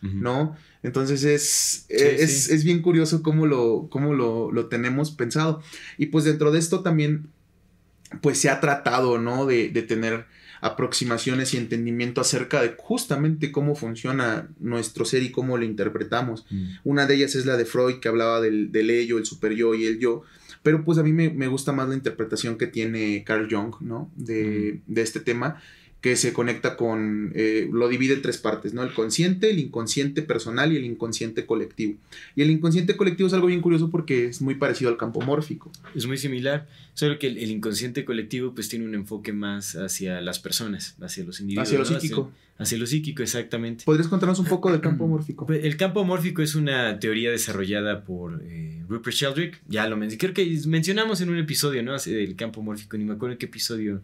[0.00, 0.56] ¿no?
[0.84, 5.62] Entonces es, es, bien curioso cómo, lo, cómo lo, lo, tenemos pensado.
[5.96, 7.30] Y pues dentro de esto también,
[8.20, 9.46] pues se ha tratado, ¿no?
[9.46, 10.26] De, de tener
[10.64, 16.46] aproximaciones y entendimiento acerca de justamente cómo funciona nuestro ser y cómo lo interpretamos.
[16.48, 16.64] Mm.
[16.84, 19.74] Una de ellas es la de Freud, que hablaba del, del ello, el super yo
[19.74, 20.22] y el yo.
[20.62, 24.10] Pero pues a mí me, me gusta más la interpretación que tiene Carl Jung, ¿no?
[24.16, 24.94] De, mm.
[24.94, 25.60] de este tema
[26.04, 28.82] que se conecta con, eh, lo divide en tres partes, ¿no?
[28.82, 31.94] El consciente, el inconsciente personal y el inconsciente colectivo.
[32.36, 35.72] Y el inconsciente colectivo es algo bien curioso porque es muy parecido al campo mórfico.
[35.94, 40.40] Es muy similar, solo que el, inconsciente colectivo pues tiene un enfoque más hacia las
[40.40, 41.68] personas, hacia los individuos.
[41.68, 42.30] Hacia lo psíquico.
[42.58, 43.84] Hacia, lo psíquico, exactamente.
[43.86, 45.46] ¿Podrías contarnos un poco del campo mórfico?
[45.46, 50.18] Pues, el campo mórfico es una teoría desarrollada por eh, Rupert Sheldrake, ya lo mencioné,
[50.18, 51.96] creo que mencionamos en un episodio, ¿no?
[51.96, 54.02] Del campo mórfico, ni me acuerdo en qué episodio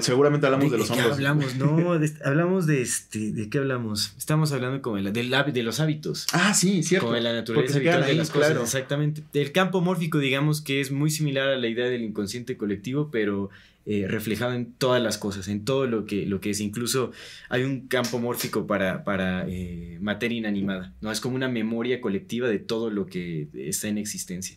[0.00, 1.56] seguramente hablamos de, los ¿De hablamos?
[1.56, 1.92] No,
[2.24, 4.14] hablamos de este, ¿de qué hablamos?
[4.18, 6.26] Estamos hablando como de, de los hábitos.
[6.32, 7.06] Ah, sí, cierto.
[7.06, 9.22] Como de la naturaleza habitual de las cosas, exactamente.
[9.32, 13.50] El campo mórfico, digamos que es muy similar a la idea del inconsciente colectivo, pero
[13.84, 16.60] eh, reflejado en todas las cosas, en todo lo que, lo que es.
[16.60, 17.10] Incluso
[17.48, 21.10] hay un campo mórfico para, para eh, materia inanimada, ¿no?
[21.10, 24.56] Es como una memoria colectiva de todo lo que está en existencia.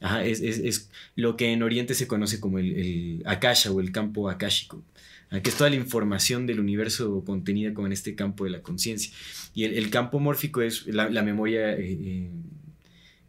[0.00, 3.80] Ajá, es, es, es, lo que en Oriente se conoce como el, el Akasha o
[3.80, 4.82] el campo akashico,
[5.30, 9.12] que es toda la información del universo contenida como en este campo de la conciencia.
[9.54, 12.30] Y el, el, campo mórfico es la, la memoria eh, eh,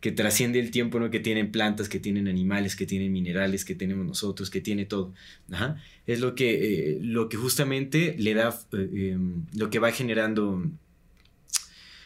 [0.05, 1.09] que trasciende el tiempo, ¿no?
[1.09, 5.13] que tienen plantas, que tienen animales, que tienen minerales, que tenemos nosotros, que tiene todo.
[5.51, 5.82] Ajá.
[6.05, 10.63] Es lo que, eh, lo que justamente le da, em, lo que va generando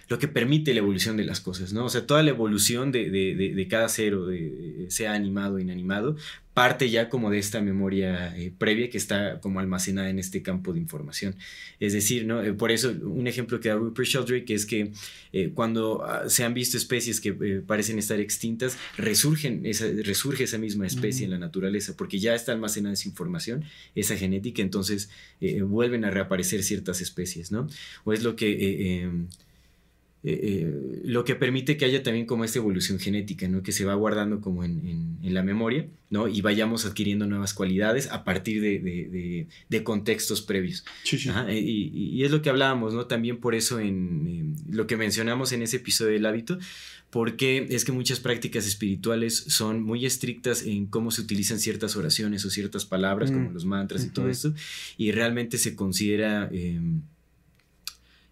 [0.10, 1.86] lo que permite la evolución de las cosas, ¿no?
[1.86, 6.16] O sea, toda la evolución de, de, de, cada ser, de, sea animado o inanimado,
[6.56, 10.74] parte ya como de esta memoria eh, previa que está como almacenada en este campo
[10.74, 11.36] de información.
[11.80, 12.42] Es decir, ¿no?
[12.42, 14.92] Eh, por eso, un ejemplo que da Rupert Sheldrake es que
[15.32, 17.34] eh, cuando ah, se han visto especies que
[17.66, 22.52] parecen estar extintas, resurgen esa, resurge esa misma especie en la naturaleza, porque ya está
[22.52, 25.10] almacenada esa información, esa genética, entonces
[25.64, 27.68] vuelven a reaparecer ciertas especies, ¿no?
[28.04, 29.28] O es lo que em,
[30.22, 33.64] eh, eh, lo que permite que haya también como esta evolución genética, ¿no?
[33.64, 36.28] Que se va guardando como en, la memoria, ¿no?
[36.28, 40.84] Y vayamos adquiriendo nuevas cualidades a partir de, contextos previos.
[41.50, 43.06] y, es lo que hablábamos, ¿no?
[43.06, 46.58] También por eso en lo que mencionamos en ese episodio del hábito,
[47.10, 52.44] porque es que muchas prácticas espirituales son muy estrictas en cómo se utilizan ciertas oraciones
[52.44, 53.54] o ciertas palabras, como mm.
[53.54, 54.54] los mantras y todo esto,
[54.98, 56.50] y realmente se considera...
[56.52, 57.04] Em,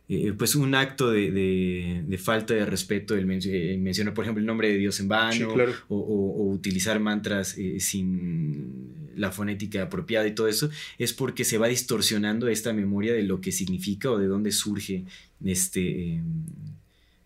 [0.09, 4.69] eh, pues un acto de, falta de respeto, el, eh, mencionar por ejemplo el nombre
[4.69, 5.53] de Dios en vano
[5.89, 11.67] o, utilizar mantras eh, sin la fonética apropiada y todo eso, es porque se va
[11.67, 15.03] distorsionando esta memoria de lo que significa o de dónde surge
[15.43, 16.45] este em,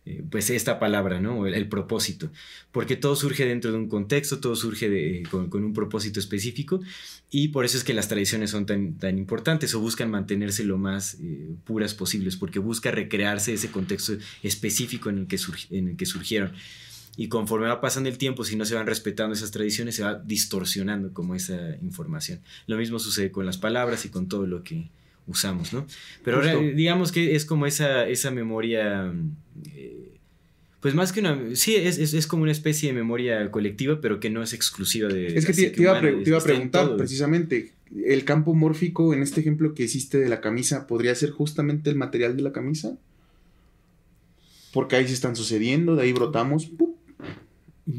[0.04, 1.46] eh, pues esta palabra, ¿no?
[1.46, 2.32] El, propósito,
[2.72, 6.82] porque todo surge dentro de un contexto, todo surge con, un propósito específico
[7.30, 10.80] y por eso es que las tradiciones son tan, tan importantes o buscan mantenerse lo
[10.80, 15.38] más eh, puras posibles, porque busca recrearse ese contexto específico en el, que
[15.70, 16.52] en el que surgieron.
[17.16, 20.16] Y conforme va pasando el tiempo, si no se van respetando esas tradiciones, se va
[20.16, 22.40] distorsionando como esa información.
[22.66, 24.90] Lo mismo sucede con las palabras y con todo lo que,
[25.32, 25.86] usamos, ¿no?
[26.24, 26.42] Pero
[26.74, 29.12] digamos que es como esa, esa memoria,
[29.76, 30.20] eh,
[30.80, 34.30] pues más que una, sí, es, es, como una especie de memoria colectiva, pero que
[34.30, 35.28] no es exclusiva de...
[35.38, 37.72] Es que te, iba, a preguntar precisamente,
[38.06, 41.96] ¿el campo mórfico en este ejemplo que hiciste de la camisa podría ser justamente el
[41.96, 42.98] material de la camisa?
[44.74, 46.72] Porque ahí se están sucediendo, de ahí brotamos.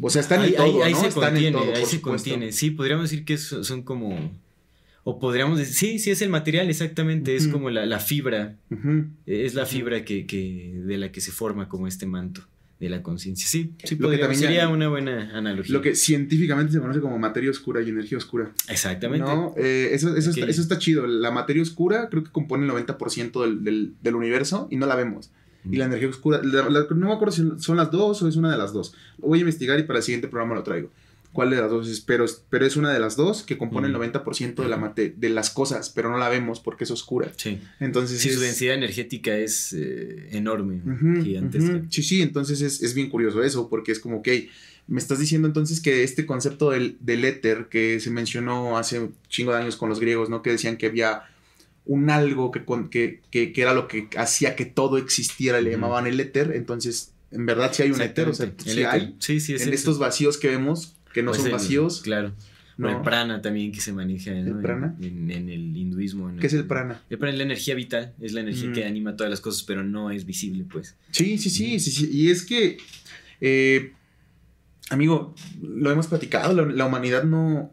[0.00, 1.00] O sea, están en todo, ahí, ¿no?
[1.00, 2.52] se están contiene, ahí se contiene.
[2.52, 4.30] Sí, podríamos decir que son como
[5.04, 8.56] o podríamos decir, sí, sí es el material, exactamente, es como la, fibra,
[9.26, 10.24] es la fibra que,
[10.84, 12.42] de la que se forma como este manto
[12.78, 13.46] de la conciencia.
[13.46, 15.72] Sí, sí, podría, sería una buena analogía.
[15.72, 18.52] Lo que científicamente se conoce como materia oscura y energía oscura.
[18.68, 19.26] Exactamente.
[19.26, 19.54] ¿No?
[19.56, 21.06] Eh, eso, eso, está, eso, está, chido.
[21.06, 24.96] La materia oscura creo que compone el 90% del, del, del, universo y no la
[24.96, 25.30] vemos.
[25.70, 28.58] Y la energía oscura, no me acuerdo si son las dos o es una de
[28.58, 28.94] las dos.
[29.20, 30.90] Lo voy a investigar y para el siguiente programa lo traigo
[31.32, 33.94] cuál de las dos es, pero, pero es una de las dos que compone el
[33.94, 37.32] 90% de, la de las cosas, pero no la vemos porque es oscura.
[37.36, 37.58] Sí.
[37.80, 40.82] Entonces sí, su densidad energética es eh, enorme,
[41.90, 44.28] Sí, sí, entonces es, bien curioso eso, porque es como, ok,
[44.88, 49.14] me estás diciendo entonces que este concepto del, del éter que se mencionó hace un
[49.28, 50.42] chingo de años con los griegos, ¿no?
[50.42, 51.22] Que decían que había
[51.84, 56.20] un algo que, que, que, era lo que hacía que todo existiera, le llamaban el
[56.20, 59.16] éter, entonces en verdad sí hay un éter, o sea, sí hay.
[59.18, 62.00] Sí, sí, en estos vacíos que vemos, que no pues son vacíos.
[62.02, 62.32] Claro.
[62.76, 62.88] No.
[62.88, 64.96] el prana también que se maneja ¿El prana?
[65.00, 66.32] En, el hinduismo.
[66.40, 67.02] ¿Qué es el prana?
[67.10, 68.88] El prana es la energía vital, es la energía que mm.
[68.88, 70.96] anima todas las cosas, pero no es visible, pues.
[71.10, 72.08] Sí, sí, sí, sí, sí.
[72.10, 72.78] Y es que,
[73.40, 73.92] eh,
[74.90, 77.70] amigo, lo hemos platicado, la, humanidad no,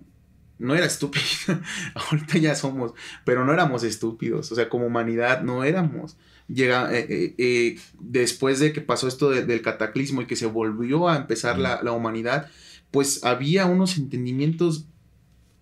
[0.58, 1.24] no era estúpida.
[1.96, 2.94] Ahorita ya somos,
[3.26, 4.52] pero no éramos estúpidos.
[4.52, 6.18] O sea, como humanidad no éramos.
[6.48, 11.16] Llega, eh, eh, después de que pasó esto del cataclismo y que se volvió a
[11.16, 12.50] empezar la, la humanidad,
[12.92, 14.86] pues había unos entendimientos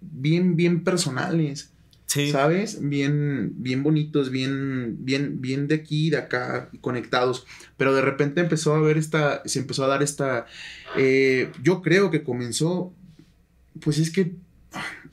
[0.02, 1.72] bien, bien personales.
[2.32, 2.80] ¿Sabes?
[2.82, 7.46] Bien, bien bonitos, bien, bien, bien de aquí, de acá, conectados.
[7.76, 10.48] Pero de repente empezó a ver esta, se empezó a dar esta,
[10.96, 12.94] eh, yo creo que comenzó,
[13.82, 14.32] pues es que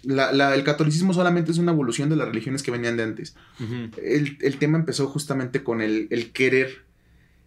[0.04, 3.34] el catolicismo solamente es una evolución de las religiones que venían de antes.
[4.02, 6.84] el, tema empezó justamente con el, el querer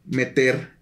[0.06, 0.77] meter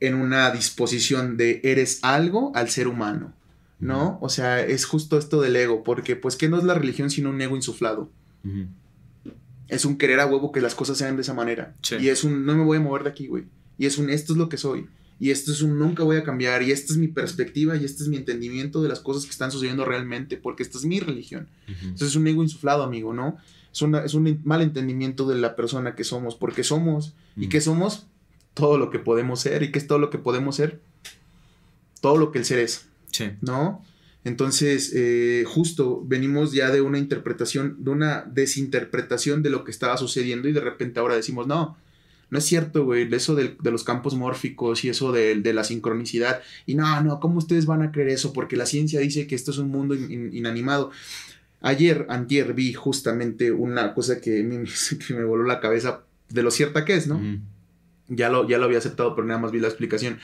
[0.00, 3.32] en una disposición de eres algo al ser humano,
[3.80, 4.18] ¿no?
[4.20, 7.30] O sea, es justo esto del ego, porque pues ¿qué no es la religión sino
[7.30, 8.10] un ego insuflado?
[9.68, 11.74] Es un querer a huevo que las cosas sean de esa manera.
[12.00, 13.44] Y es un no me voy a mover de aquí, güey.
[13.76, 14.86] Y es un esto es lo que soy.
[15.20, 16.62] Y esto es un nunca voy a cambiar.
[16.62, 19.50] Y esta es mi perspectiva y este es mi entendimiento de las cosas que están
[19.50, 21.48] sucediendo realmente, porque esta es mi religión.
[21.66, 23.36] Entonces es un ego insuflado, amigo, ¿no?
[23.72, 27.14] Es, es un mal entendimiento de la persona que somos, porque somos.
[27.36, 28.06] ¿Y qué somos?
[28.58, 29.62] Todo lo que podemos ser.
[29.62, 30.80] ¿Y qué es todo lo que podemos ser?
[32.00, 32.88] Todo lo que el ser es.
[33.12, 33.30] Sí.
[33.40, 33.84] ¿No?
[34.24, 39.96] Entonces, eh, justo venimos ya de una interpretación, de una desinterpretación de lo que estaba
[39.96, 41.78] sucediendo y de repente ahora decimos, no,
[42.30, 46.42] no es cierto, güey, eso de, los campos mórficos y eso de, la sincronicidad.
[46.66, 48.32] Y no, no, ¿cómo ustedes van a creer eso?
[48.32, 50.90] Porque la ciencia dice que esto es un mundo inanimado.
[51.60, 54.64] Ayer, antier, vi justamente una cosa que me,
[55.06, 57.20] que me voló la cabeza de lo cierta que es, ¿no?
[58.08, 60.18] Ya lo, ya lo había aceptado, pero nada más vi la explicación.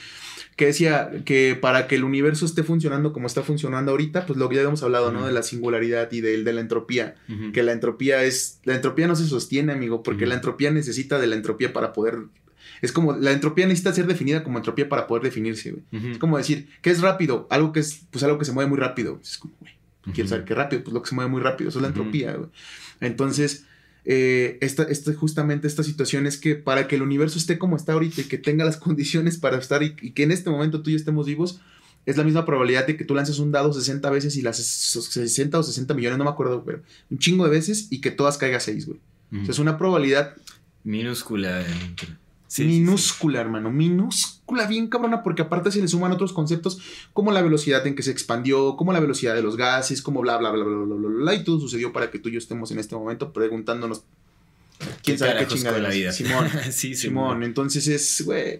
[0.56, 4.48] Que decía que para que el universo esté funcionando como está funcionando ahorita, pues lo
[4.48, 5.26] que ya hemos hablado, ¿no?
[5.26, 7.16] De la singularidad y de, de la entropía.
[7.52, 8.60] Que la entropía es.
[8.64, 12.18] La entropía no se sostiene, amigo, porque la entropía necesita de la entropía para poder.
[12.82, 13.14] Es como.
[13.16, 16.12] La entropía necesita ser definida como entropía para poder definirse, güey.
[16.12, 17.48] Es como decir, ¿qué es rápido?
[17.50, 18.02] Algo que es.
[18.12, 19.18] Pues algo que se mueve muy rápido.
[19.20, 19.72] Es como, güey.
[20.04, 20.28] ¿Quieres Ujú.
[20.28, 20.84] saber qué rápido?
[20.84, 22.50] Pues lo que se mueve muy rápido, eso es la entropía, güey.
[23.00, 23.66] Entonces,
[24.04, 27.94] eh, esta, esta, justamente esta situación es que para que el universo esté como está
[27.94, 30.90] ahorita y que tenga las condiciones para estar y, y que en este momento tú
[30.90, 31.60] y yo estemos vivos,
[32.06, 35.58] es la misma probabilidad de que tú lances un dado 60 veces y las 60
[35.58, 38.60] o 60 millones, no me acuerdo, pero un chingo de veces y que todas caiga
[38.60, 39.00] 6, güey.
[39.32, 40.36] O sea, es una probabilidad
[40.84, 41.62] Minúscula.
[41.62, 41.64] eh,
[42.58, 46.78] Minúscula, hermano, minúscula, bien cabrona, porque aparte se le suman otros conceptos
[47.12, 50.36] como la velocidad en que se expandió, como la velocidad de los gases, como bla,
[50.36, 52.70] bla, bla, bla, bla, bla, bla, y todo sucedió para que tú y yo estemos
[52.70, 54.04] en este momento preguntándonos
[55.02, 56.12] quién sabe qué chingada de la vida.
[56.12, 58.58] Simón, Simón, entonces es, güey.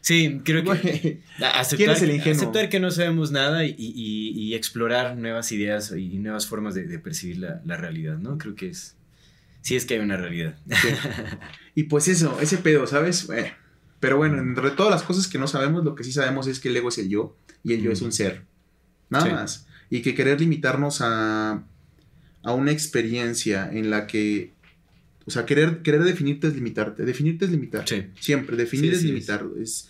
[0.00, 1.20] Sí, creo que
[1.52, 6.98] aceptar, el aceptar que no sabemos nada y, explorar nuevas ideas y nuevas formas de,
[6.98, 8.38] percibir la, la, realidad, ¿no?
[8.38, 8.96] Creo que es,
[9.60, 10.56] sí es que hay una realidad.
[11.78, 13.26] Y pues eso, ese pedo, ¿sabes?
[13.26, 13.52] Güey.
[14.00, 16.68] Pero bueno, entre todas las cosas que no sabemos, lo que sí sabemos es que
[16.70, 17.92] el ego es el yo y el yo Mm.
[17.92, 18.42] es un ser.
[19.10, 19.30] Nada Sí.
[19.32, 19.66] más.
[19.90, 21.62] Y que querer limitarnos a,
[22.42, 24.52] a una experiencia en la que.
[25.26, 27.04] O sea, querer, querer definirte es limitarte.
[27.04, 27.88] Definirte es limitar.
[27.88, 28.06] Sí.
[28.18, 28.56] Siempre.
[28.56, 29.46] Definir Sí, es sí, limitar.
[29.62, 29.88] Es,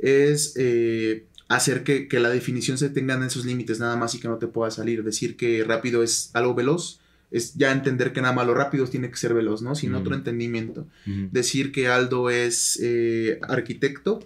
[0.00, 4.20] es eh, hacer que, que la definición se tenga en esos límites nada más y
[4.20, 5.04] que no te pueda salir.
[5.04, 7.00] Decir que rápido es algo veloz.
[7.30, 9.74] Es ya entender que nada más lo rápido tiene que ser veloz, ¿no?
[9.74, 9.96] Sin Mm.
[9.96, 10.86] otro entendimiento
[11.30, 14.20] decir que Aldo es eh, arquitecto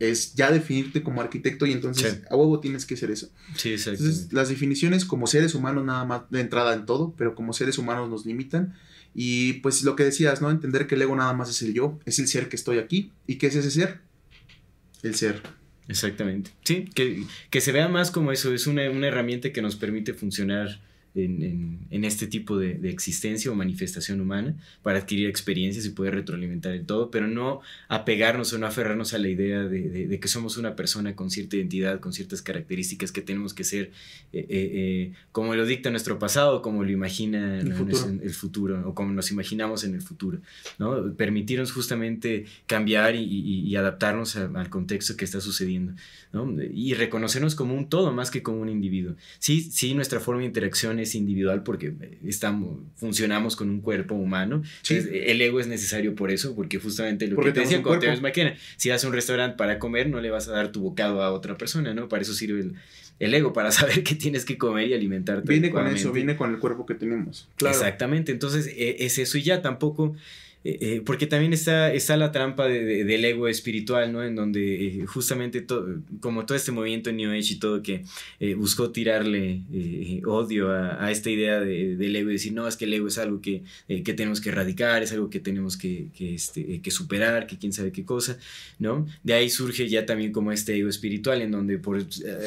[0.00, 2.18] es ya definirte como arquitecto y entonces Sí.
[2.28, 3.30] a huevo tienes que ser eso.
[3.56, 4.00] Sí, exacto.
[4.02, 7.78] Entonces las definiciones como seres humanos nada más de entrada en todo, pero como seres
[7.78, 8.74] humanos nos limitan
[9.14, 10.50] y pues lo que decías, ¿no?
[10.50, 13.12] Entender que el ego nada más es el yo, es el ser que estoy aquí
[13.26, 14.00] y qué es ese ser?
[15.02, 15.40] El ser.
[15.88, 16.50] Exactamente.
[16.64, 20.12] Sí, que, que se vea más como eso, es una, una herramienta que nos permite
[20.14, 20.80] funcionar
[21.14, 25.90] en, en- en este tipo de, de existencia o manifestación humana para adquirir experiencias y
[25.90, 30.06] poder retroalimentar el todo, pero no apegarnos o no aferrarnos a la idea de, de-
[30.08, 33.92] de que somos una persona con cierta identidad, con ciertas características que tenemos que ser
[34.32, 37.76] eh, eh, eh, como lo dicta nuestro pasado, como lo imagina El ¿no?
[37.76, 38.10] futuro.
[38.22, 40.40] el futuro o como nos imaginamos en el futuro.
[40.78, 41.14] ¿no?
[41.14, 45.92] Permitirnos justamente cambiar y, y- y adaptarnos a- al contexto que está sucediendo,
[46.32, 46.52] ¿no?
[46.72, 49.14] Y reconocernos como un todo más que como un individuo.
[49.38, 51.94] Sí, sí, nuestra forma de interacción es individual porque
[52.26, 54.62] estamos, funcionamos con un cuerpo humano.
[54.82, 54.96] Sí.
[54.96, 57.82] Entonces, el ego es necesario por eso, porque justamente lo Porque que te decía un
[57.84, 58.22] cuando te cuerpo.
[58.22, 60.80] ves máquina, si vas a un restaurante para comer, no le vas a dar tu
[60.80, 62.08] bocado a otra persona, ¿no?
[62.08, 62.74] Para eso sirve el,
[63.20, 65.48] el ego, para saber qué tienes que comer y alimentarte.
[65.48, 67.48] Viene con eso, viene con el cuerpo que tenemos.
[67.56, 67.76] Claro.
[67.76, 70.16] Exactamente, entonces eh, es eso y ya tampoco,
[70.64, 74.22] eh, eh, porque también está, está la trampa de- de- del ego espiritual, ¿no?
[74.24, 78.04] En donde eh, justamente to- como todo este movimiento New Age y todo que
[78.56, 79.60] buscó tirarle
[80.26, 83.08] odio a, a esta idea de- del ego y decir, no, es que el ego
[83.08, 86.90] es algo que, que tenemos que erradicar, es algo que tenemos que, que, este, que
[86.90, 88.38] superar, que quién sabe qué cosa,
[88.78, 89.06] ¿no?
[89.22, 92.02] De ahí surge ya también como este ego espiritual, en donde por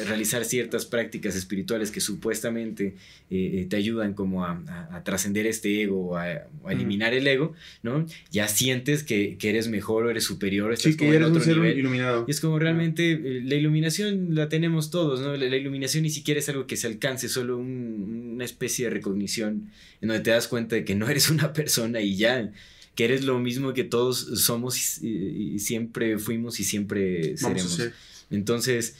[0.06, 2.94] realizar ciertas prácticas espirituales que supuestamente
[3.28, 7.26] te ayudan como a, a- a trascender este ego o a, o a eliminar el
[7.26, 8.06] ego, ¿no?
[8.30, 11.30] Ya sientes que, que eres mejor o eres superior, estás Sí, que como en eres
[11.36, 11.78] un ser nivel.
[11.78, 12.24] iluminado.
[12.26, 15.36] Y es como realmente eh, la iluminación la tenemos todos, ¿no?
[15.36, 18.90] La, la iluminación ni siquiera es algo que se alcance, solo un- una especie de
[18.90, 22.52] recognición en donde te das cuenta de que no eres una persona y ya,
[22.94, 25.08] que eres lo mismo que todos somos y,
[25.54, 27.72] y siempre fuimos y siempre seremos.
[27.72, 27.92] ser.
[28.30, 28.96] Entonces,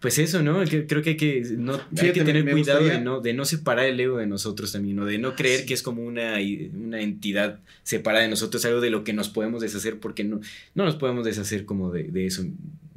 [0.00, 0.62] pues eso, ¿no?
[0.64, 3.44] Creo que hay que, no, hay que tener me cuidado gustaría- de, no, de no
[3.44, 5.66] separar el ego de nosotros también, o de no creer Sí.
[5.66, 6.36] que es como una,
[6.74, 10.40] una entidad separada de nosotros, algo de lo que nos podemos deshacer, porque no,
[10.74, 12.44] no nos podemos deshacer como de, de eso,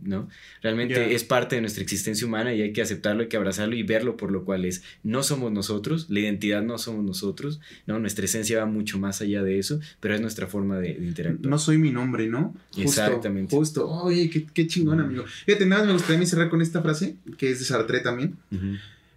[0.06, 0.30] ¿no?
[0.62, 3.84] Realmente es parte de nuestra existencia humana y hay que aceptarlo, hay que abrazarlo y
[3.84, 4.84] verlo por lo cual es.
[5.04, 8.00] No somos nosotros, la identidad no somos nosotros, ¿no?
[8.00, 11.50] Nuestra esencia va mucho más allá de eso, pero es nuestra forma de, de interactuar.
[11.50, 12.54] No soy mi nombre, ¿no?
[12.74, 13.56] Justo, Exactamente.
[13.56, 13.90] Justo.
[13.90, 15.26] Oye, qué, qué chingón, amigo.
[15.46, 18.38] Fíjate, nada más me gustaría cerrar con esta frase, que es de Sartre también.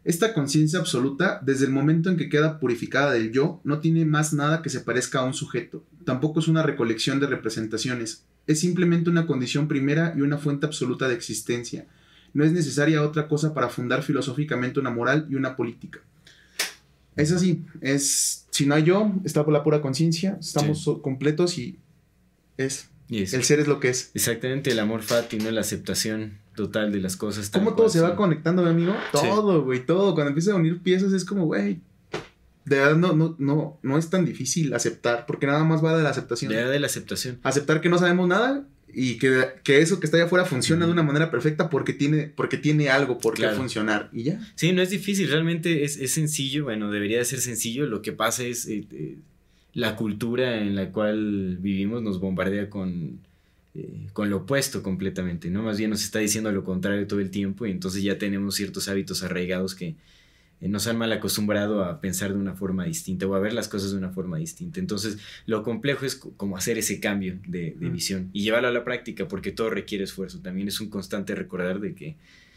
[0.06, 4.32] Esta conciencia absoluta, desde el momento en que queda purificada del yo, no tiene más
[4.32, 5.84] nada que se parezca a un sujeto.
[6.04, 8.22] Tampoco es una recolección de representaciones.
[8.46, 11.86] Es simplemente una condición primera y una fuente absoluta de existencia.
[12.34, 15.98] No es necesaria otra cosa para fundar filosóficamente una moral y una política.
[17.16, 20.92] Es así, es si no hay yo, está por la pura conciencia, estamos Sí.
[21.02, 21.78] completos y
[22.58, 24.10] es Y es- el ser es lo que es.
[24.14, 25.50] Exactamente, el amor fati, ¿no?
[25.50, 27.50] La aceptación total de las cosas.
[27.50, 28.94] ¿Cómo todo se va conectando, mi amigo?
[29.12, 30.14] Todo, güey, todo.
[30.14, 31.80] Cuando empiezas a unir piezas es como, güey,
[32.64, 36.02] de verdad no, no, no, no es tan difícil aceptar, porque nada más va de
[36.02, 36.50] la aceptación.
[36.52, 37.38] Edad de la aceptación.
[37.44, 40.92] Aceptar que no sabemos nada y que, que, eso que está allá afuera funciona de
[40.92, 44.52] una manera perfecta porque tiene, porque tiene algo por qué funcionar y ya.
[44.56, 48.12] Sí, no es difícil, realmente es, es, sencillo, bueno, debería de ser sencillo, lo que
[48.12, 49.18] pasa es eh, eh,
[49.74, 53.20] la cultura en la cual vivimos nos bombardea con,
[53.78, 55.62] eh, con lo opuesto completamente, ¿no?
[55.62, 58.88] Más bien nos está diciendo lo contrario todo el tiempo y entonces ya tenemos ciertos
[58.88, 59.96] hábitos arraigados que
[60.60, 63.68] eh, nos han mal acostumbrado a pensar de una forma distinta o a ver las
[63.68, 64.80] cosas de una forma distinta.
[64.80, 69.28] Entonces, lo complejo es como hacer ese cambio de, visión y llevarlo a la práctica
[69.28, 70.40] porque todo requiere esfuerzo.
[70.40, 72.16] También es un constante recordar de que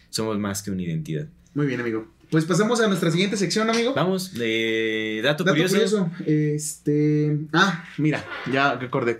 [0.09, 1.27] somos más que una identidad.
[1.53, 2.07] Muy bien, amigo.
[2.29, 3.93] Pues pasamos a nuestra siguiente sección, amigo.
[3.93, 6.11] Vamos, de dato, curioso.
[6.25, 7.37] Este.
[7.53, 9.19] Ah, mira, ya recordé.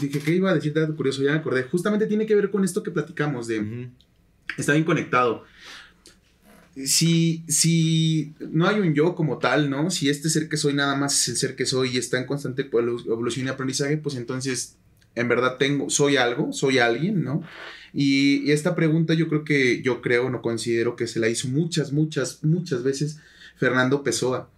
[0.00, 1.62] Dije que iba a decir dato curioso, ya acordé.
[1.64, 3.88] Justamente tiene que ver con esto que platicamos de.
[4.56, 5.44] Está bien conectado
[6.84, 9.90] si, si no hay un yo como tal, ¿no?
[9.90, 12.26] Si este ser que soy nada más es el ser que soy y está en
[12.26, 14.76] constante evolución y aprendizaje, pues entonces
[15.14, 17.42] en verdad tengo, soy algo, soy alguien, ¿no?
[17.92, 21.92] Y, esta pregunta yo creo que, yo creo, no considero que se la hizo muchas,
[21.92, 23.18] muchas, muchas veces
[23.56, 24.50] Fernando Pessoa.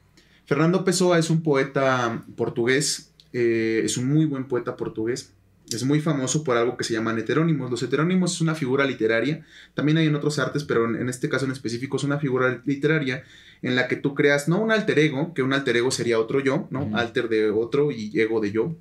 [0.47, 5.33] Fernando Pessoa es un poeta portugués, eh, es un muy buen poeta portugués
[5.77, 7.71] es muy famoso por algo que se llaman heterónimos.
[7.71, 11.45] Los heterónimos es una figura literaria, también hay en otros artes, pero en, este caso
[11.45, 13.25] en específico es una figura literaria
[13.63, 16.41] en la que tú creas no un alter ego, que un alter ego sería otro
[16.41, 16.91] yo, ¿no?
[16.97, 18.77] Alter de otro y ego de yo.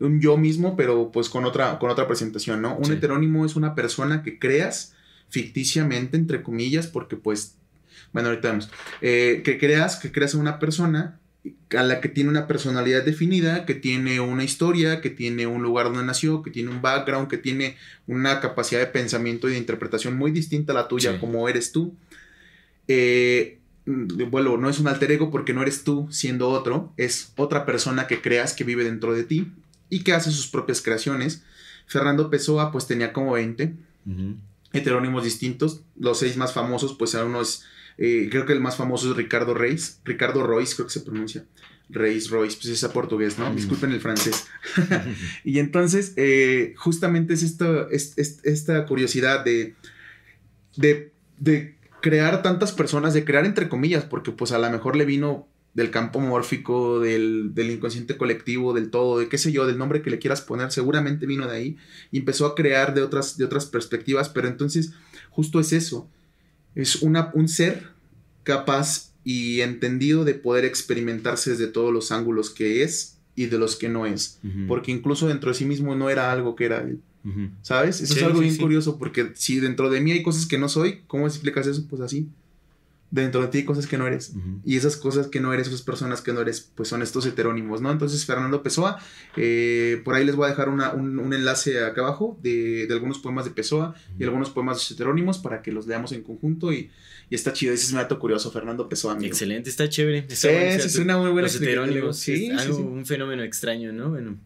[0.00, 2.76] Un yo mismo, pero pues con otra, con otra presentación, ¿no?
[2.76, 4.94] Un heterónimo es una persona que creas
[5.28, 7.56] ficticiamente, entre comillas, porque pues,
[8.12, 8.70] bueno, ahorita vemos,
[9.00, 11.18] eh, que creas, que creas a una persona
[11.76, 15.86] a la que tiene una personalidad definida, que tiene una historia, que tiene un lugar
[15.86, 17.76] donde nació, que tiene un background, que tiene
[18.06, 21.94] una capacidad de pensamiento y de interpretación muy distinta a la tuya, como eres tú.
[22.88, 27.66] Eh, bueno, no es un alter ego porque no eres tú siendo otro, es otra
[27.66, 29.52] persona que creas que vive dentro de ti
[29.94, 31.42] y que hace sus propias creaciones.
[31.86, 33.74] Fernando Pessoa pues tenía como 20
[34.72, 37.64] heterónimos distintos, los seis más famosos pues uno es
[37.96, 40.00] eh, creo que el más famoso es Ricardo Reis.
[40.04, 41.44] Ricardo Royce, creo que se pronuncia.
[41.88, 43.54] Reis, Royce, pues es a portugués, ¿no?
[43.54, 44.46] Disculpen el francés.
[45.44, 49.74] y entonces, eh, justamente es, esto, es, esta curiosidad de,
[50.76, 55.04] de, de, crear tantas personas, de crear entre comillas, porque pues a lo mejor le
[55.04, 59.76] vino del campo mórfico, del, del, inconsciente colectivo, del todo, de qué sé yo, del
[59.76, 61.76] nombre que le quieras poner, seguramente vino de ahí
[62.12, 64.92] y empezó a crear de otras, de otras perspectivas, pero entonces
[65.30, 66.08] justo es eso,
[66.76, 67.88] es una, un ser
[68.44, 73.74] capaz y entendido de poder experimentarse desde todos los ángulos que es y de los
[73.74, 74.38] que no es.
[74.68, 77.00] Porque incluso dentro de sí mismo no era algo que era él.
[77.62, 78.02] ¿Sabes?
[78.02, 81.00] Eso es algo bien curioso porque si dentro de mí hay cosas que no soy,
[81.06, 81.86] ¿cómo explicas eso?
[81.88, 82.28] Pues así
[83.14, 84.32] dentro de ti cosas que no eres.
[84.64, 87.80] Y esas cosas que no eres, esas personas que no eres, pues son estos heterónimos,
[87.80, 87.92] ¿no?
[87.92, 88.98] Entonces, Fernando Pessoa,
[89.36, 93.52] eh, por ahí les voy a dejar un, enlace acá abajo de, algunos poemas de
[93.52, 96.90] Pessoa y algunos poemas heterónimos para que los leamos en conjunto y,
[97.30, 97.72] está chido.
[97.72, 99.16] Ese es un dato curioso, Fernando Pessoa.
[99.20, 100.26] Excelente, está chévere.
[100.28, 104.10] sí, es una muy buena Los heterónimos, sí, algo, un fenómeno extraño, ¿no?
[104.10, 104.38] Bueno.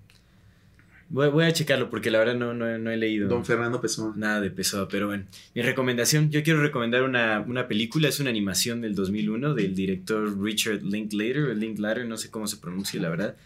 [1.11, 3.29] Voy, a checarlo porque la verdad no, no, he leído.
[3.29, 4.13] Don Fernando Pessoa.
[4.15, 5.25] Nada de Pessoa, pero bueno.
[5.55, 10.83] Mi recomendación, yo quiero recomendar una, película, es una animación del 2001 del director Richard
[10.83, 13.37] Linklater, Linklater, no sé cómo se pronuncia la verdad.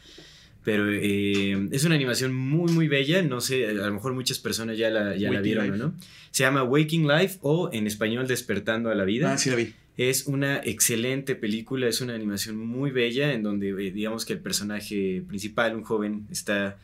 [0.65, 3.23] Pero eh, es una animación muy, muy bella.
[3.23, 5.95] No sé, a lo mejor muchas personas ya la, ya la vieron, ¿no?
[6.33, 9.33] Se llama Waking Life o en español Despertando a la Vida.
[9.33, 9.73] Ah, sí la vi.
[9.97, 14.41] Es una excelente película, es una animación muy bella en donde eh, digamos que el
[14.41, 16.79] personaje principal, un joven, está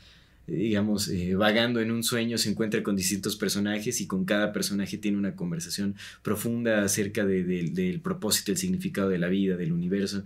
[0.49, 4.97] digamos, eh, vagando en un sueño, se encuentra con distintos personajes y con cada personaje
[4.97, 10.25] tiene una conversación profunda acerca del propósito, el significado de la vida, del universo.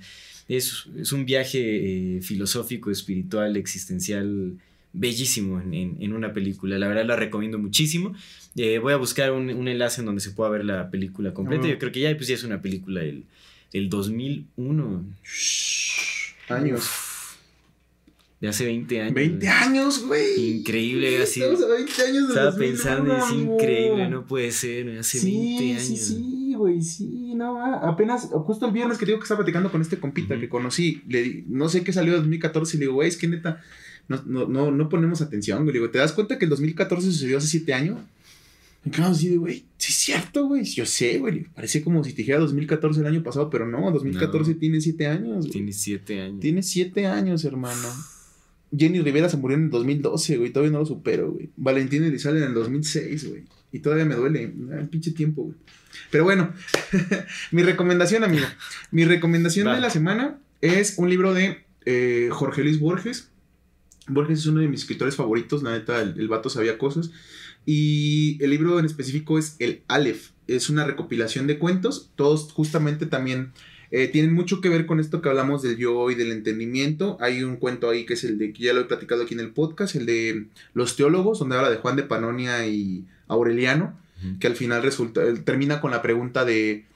[0.48, 4.52] Es, un viaje eh, filosófico, espiritual, existencial
[4.92, 6.78] bellísimo en, una película.
[6.78, 8.14] La verdad la recomiendo muchísimo.
[8.56, 11.66] Eh, voy a buscar un, enlace en donde se pueda ver la película completa.
[11.66, 13.24] Yo creo que ya, pues, ya es una película del,
[13.72, 15.04] del 2001.
[16.48, 17.01] Años
[18.42, 19.14] de hace 20 años.
[19.14, 20.58] 20 años, güey.
[20.58, 21.40] Increíble, así.
[21.40, 25.82] Estamos a 20 años de Estaba pensando, es increíble, no puede ser, hace 20 años.
[25.82, 29.80] Sí, sí, güey, sí, no, apenas, justo el viernes que digo que estaba platicando con
[29.80, 33.08] este compita que conocí, le, no sé qué salió de 2014 y le digo, güey,
[33.08, 33.62] es que neta,
[34.08, 35.74] no, no, no, no ponemos atención, güey.
[35.74, 38.00] Le digo, ¿te das cuenta que el 2014 sucedió hace 7 años?
[38.82, 40.64] Me quedo así de, güey, sí es cierto, güey.
[40.64, 41.44] Yo sé, güey.
[41.54, 45.48] Parece como si te dijera 2014 el año pasado, pero no, 2014 tiene 7 años.
[45.48, 46.40] Tiene 7 años.
[46.40, 47.88] Tiene 7 años, hermano.
[48.76, 50.50] Jenny Rivera se murió en el 2012, güey.
[50.50, 51.50] Todavía no lo supero, güey.
[51.56, 53.44] Valentín Elizalde en el 2006, güey.
[53.70, 54.46] Y todavía me duele.
[54.46, 55.56] Un pinche tiempo, güey.
[56.10, 56.52] Pero bueno,
[57.50, 58.46] mi recomendación, amigo.
[58.90, 63.30] Mi recomendación de la semana es un libro de eh, Jorge Luis Borges.
[64.08, 67.10] Borges es uno de mis escritores favoritos, la neta, el, el vato sabía cosas.
[67.66, 70.30] Y el libro en específico es El Aleph.
[70.48, 73.52] Es una recopilación de cuentos, todos justamente también
[73.94, 77.18] eh, tienen mucho que ver con esto que hablamos del yo y del entendimiento.
[77.20, 79.40] Hay un cuento ahí que es el de que ya lo he platicado aquí en
[79.40, 83.94] el podcast, el de los teólogos, donde habla de Juan de Panonia y Aureliano,
[84.40, 86.86] que al final resulta, termina con la pregunta de,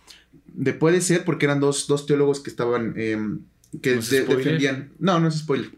[0.46, 3.40] de puede ser, porque eran dos, dos teólogos que estaban, em,
[3.82, 5.72] que defendían, no, no es spoiler.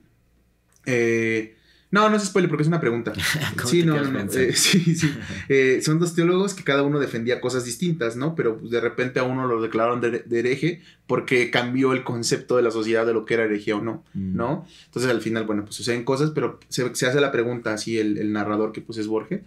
[0.86, 1.56] Eh,
[1.90, 3.12] no, no es spoiler porque es una pregunta.
[3.56, 5.14] ¿Cómo sí, no, no, no, eh, sí, sí.
[5.48, 8.34] Eh, son dos teólogos que cada uno defendía cosas distintas, ¿no?
[8.34, 12.56] Pero pues, de repente a uno lo declararon de, de hereje porque cambió el concepto
[12.56, 14.36] de la sociedad de lo que era herejía o no, Mm.
[14.36, 14.66] ¿no?
[14.86, 18.18] Entonces al final, bueno, pues suceden cosas, pero se, se hace la pregunta, así el,
[18.18, 19.40] el narrador que pues es Borges,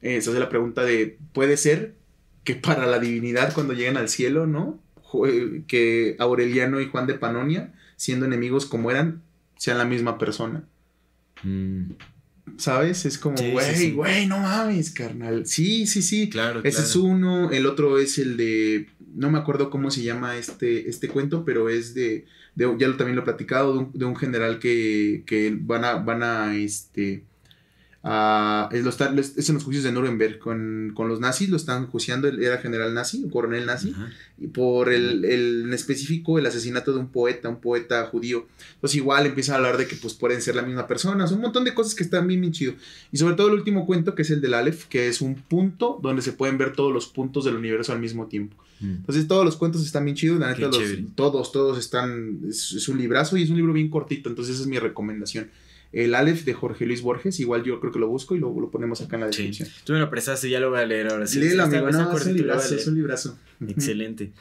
[0.00, 1.94] eh, se hace la pregunta de, ¿puede ser
[2.44, 4.80] que para la divinidad cuando lleguen al cielo, ¿no?
[5.66, 9.22] Que Aureliano y Juan de Panonia, siendo enemigos como eran,
[9.56, 10.64] sean la misma persona.
[11.42, 11.92] Mm,
[12.58, 13.06] ¿Sabes?
[13.06, 13.90] Es como, sí, güey, sí.
[13.92, 15.46] güey, no mames, carnal.
[15.46, 16.28] Sí, sí, sí.
[16.28, 16.86] claro, Ese claro.
[16.88, 21.08] es uno, el otro es el de, no me acuerdo cómo se llama este, este
[21.08, 24.16] cuento, pero es de, de- ya lo, también lo he platicado, de un, de un
[24.16, 27.24] general que, que van a, van a, este,
[28.72, 31.86] es, lo está- es en los juicios de Nuremberg con, con los nazis, lo están
[31.86, 33.94] juiciando, era general nazi, coronel nazi,
[34.38, 38.46] y por el, el- en específico el asesinato de un poeta, un poeta judío.
[38.74, 41.42] Entonces igual empiezan a hablar de que pues pueden ser la misma persona, son un
[41.42, 42.74] montón de cosas que están bien, bien chido.
[43.12, 46.00] Y sobre todo el último cuento que es el del Aleph, que es un punto
[46.02, 48.56] donde se pueden ver todos los puntos del universo al mismo tiempo.
[48.80, 48.94] Mm.
[48.96, 50.76] Entonces todos los cuentos están bien chidos, la neta los-
[51.14, 54.62] todos, todos están, es, es un librazo y es un libro bien cortito, entonces esa
[54.64, 55.50] es mi recomendación.
[55.92, 58.70] El Aleph de Jorge Luis Borges, igual yo creo que lo busco y lo, lo
[58.70, 59.46] ponemos acá en la Sí.
[59.46, 59.68] descripción.
[59.84, 61.38] Tú me lo prestaste, ya lo voy a leer ahora sí.
[61.38, 63.38] Léelo, amigo, no, es un librazo, es un librazo.
[63.68, 64.32] Excelente.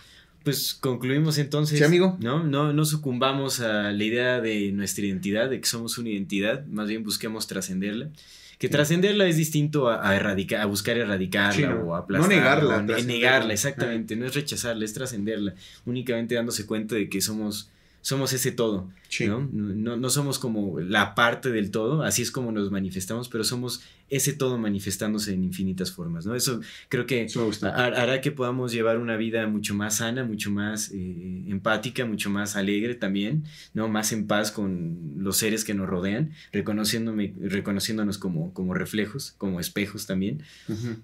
[0.44, 1.78] Pues concluimos entonces.
[1.78, 2.18] Sí, amigo.
[2.20, 2.44] ¿no?
[2.44, 6.88] No, no sucumbamos a la idea de nuestra identidad, de que somos una identidad, más
[6.88, 8.10] bien busquemos trascenderla.
[8.58, 11.82] Que trascenderla es distinto a, a erradicar, a buscar erradicarla Sí, no.
[11.82, 12.36] o No aplastarla.
[12.38, 13.14] negarla, o ne- trascenderla.
[13.22, 14.16] negarla, exactamente.
[14.16, 15.54] No es rechazarla, es trascenderla.
[15.86, 17.70] Únicamente dándose cuenta de que somos,
[18.02, 18.90] somos ese todo.
[19.10, 19.28] Sí.
[19.28, 19.48] ¿no?
[19.52, 23.84] No, no somos como la parte del todo, así es como nos manifestamos, pero somos
[24.10, 26.36] ese todo manifestándose en infinitas formas, ¿no?
[26.36, 30.92] Eso creo que Eso hará que podamos llevar una vida mucho más sana, mucho más
[30.94, 33.44] eh, empática, mucho más alegre también,
[33.74, 33.88] ¿no?
[33.88, 39.60] Más en paz con los seres que nos rodean, reconociéndome, reconociéndonos como, como reflejos, como
[39.60, 40.42] espejos también.
[40.68, 40.98] Ujú.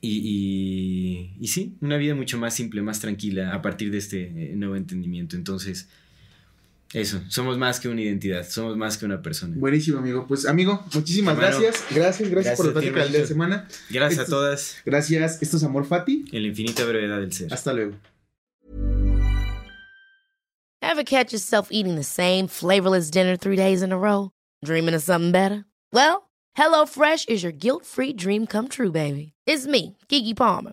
[0.00, 4.22] Y, y, y sí, una vida mucho más simple, más tranquila a partir de este
[4.22, 5.34] eh, nuevo entendimiento.
[5.34, 5.88] Entonces,
[6.94, 9.54] eso, somos más que una identidad, somos más que una persona.
[9.58, 10.26] Buenísimo, amigo.
[10.26, 11.84] Pues, amigo, muchísimas Hermano, gracias.
[11.94, 13.68] Gracias, gracias, por la gracias a ti, plática del día de semana.
[13.90, 15.42] Gracias a Esto- todas, Gracias.
[15.42, 16.24] Esto es Amor Fati.
[16.32, 17.52] en la infinita brevedad del ser.
[17.52, 17.94] Hasta luego.
[20.80, 24.30] Ever catch yourself eating the same flavorless dinner three days in a row?
[24.64, 25.64] Dreaming of something better?
[25.92, 29.32] Well, HelloFresh is your guilt free dream come true, baby.
[29.46, 30.72] It's me, Kiki Palmer.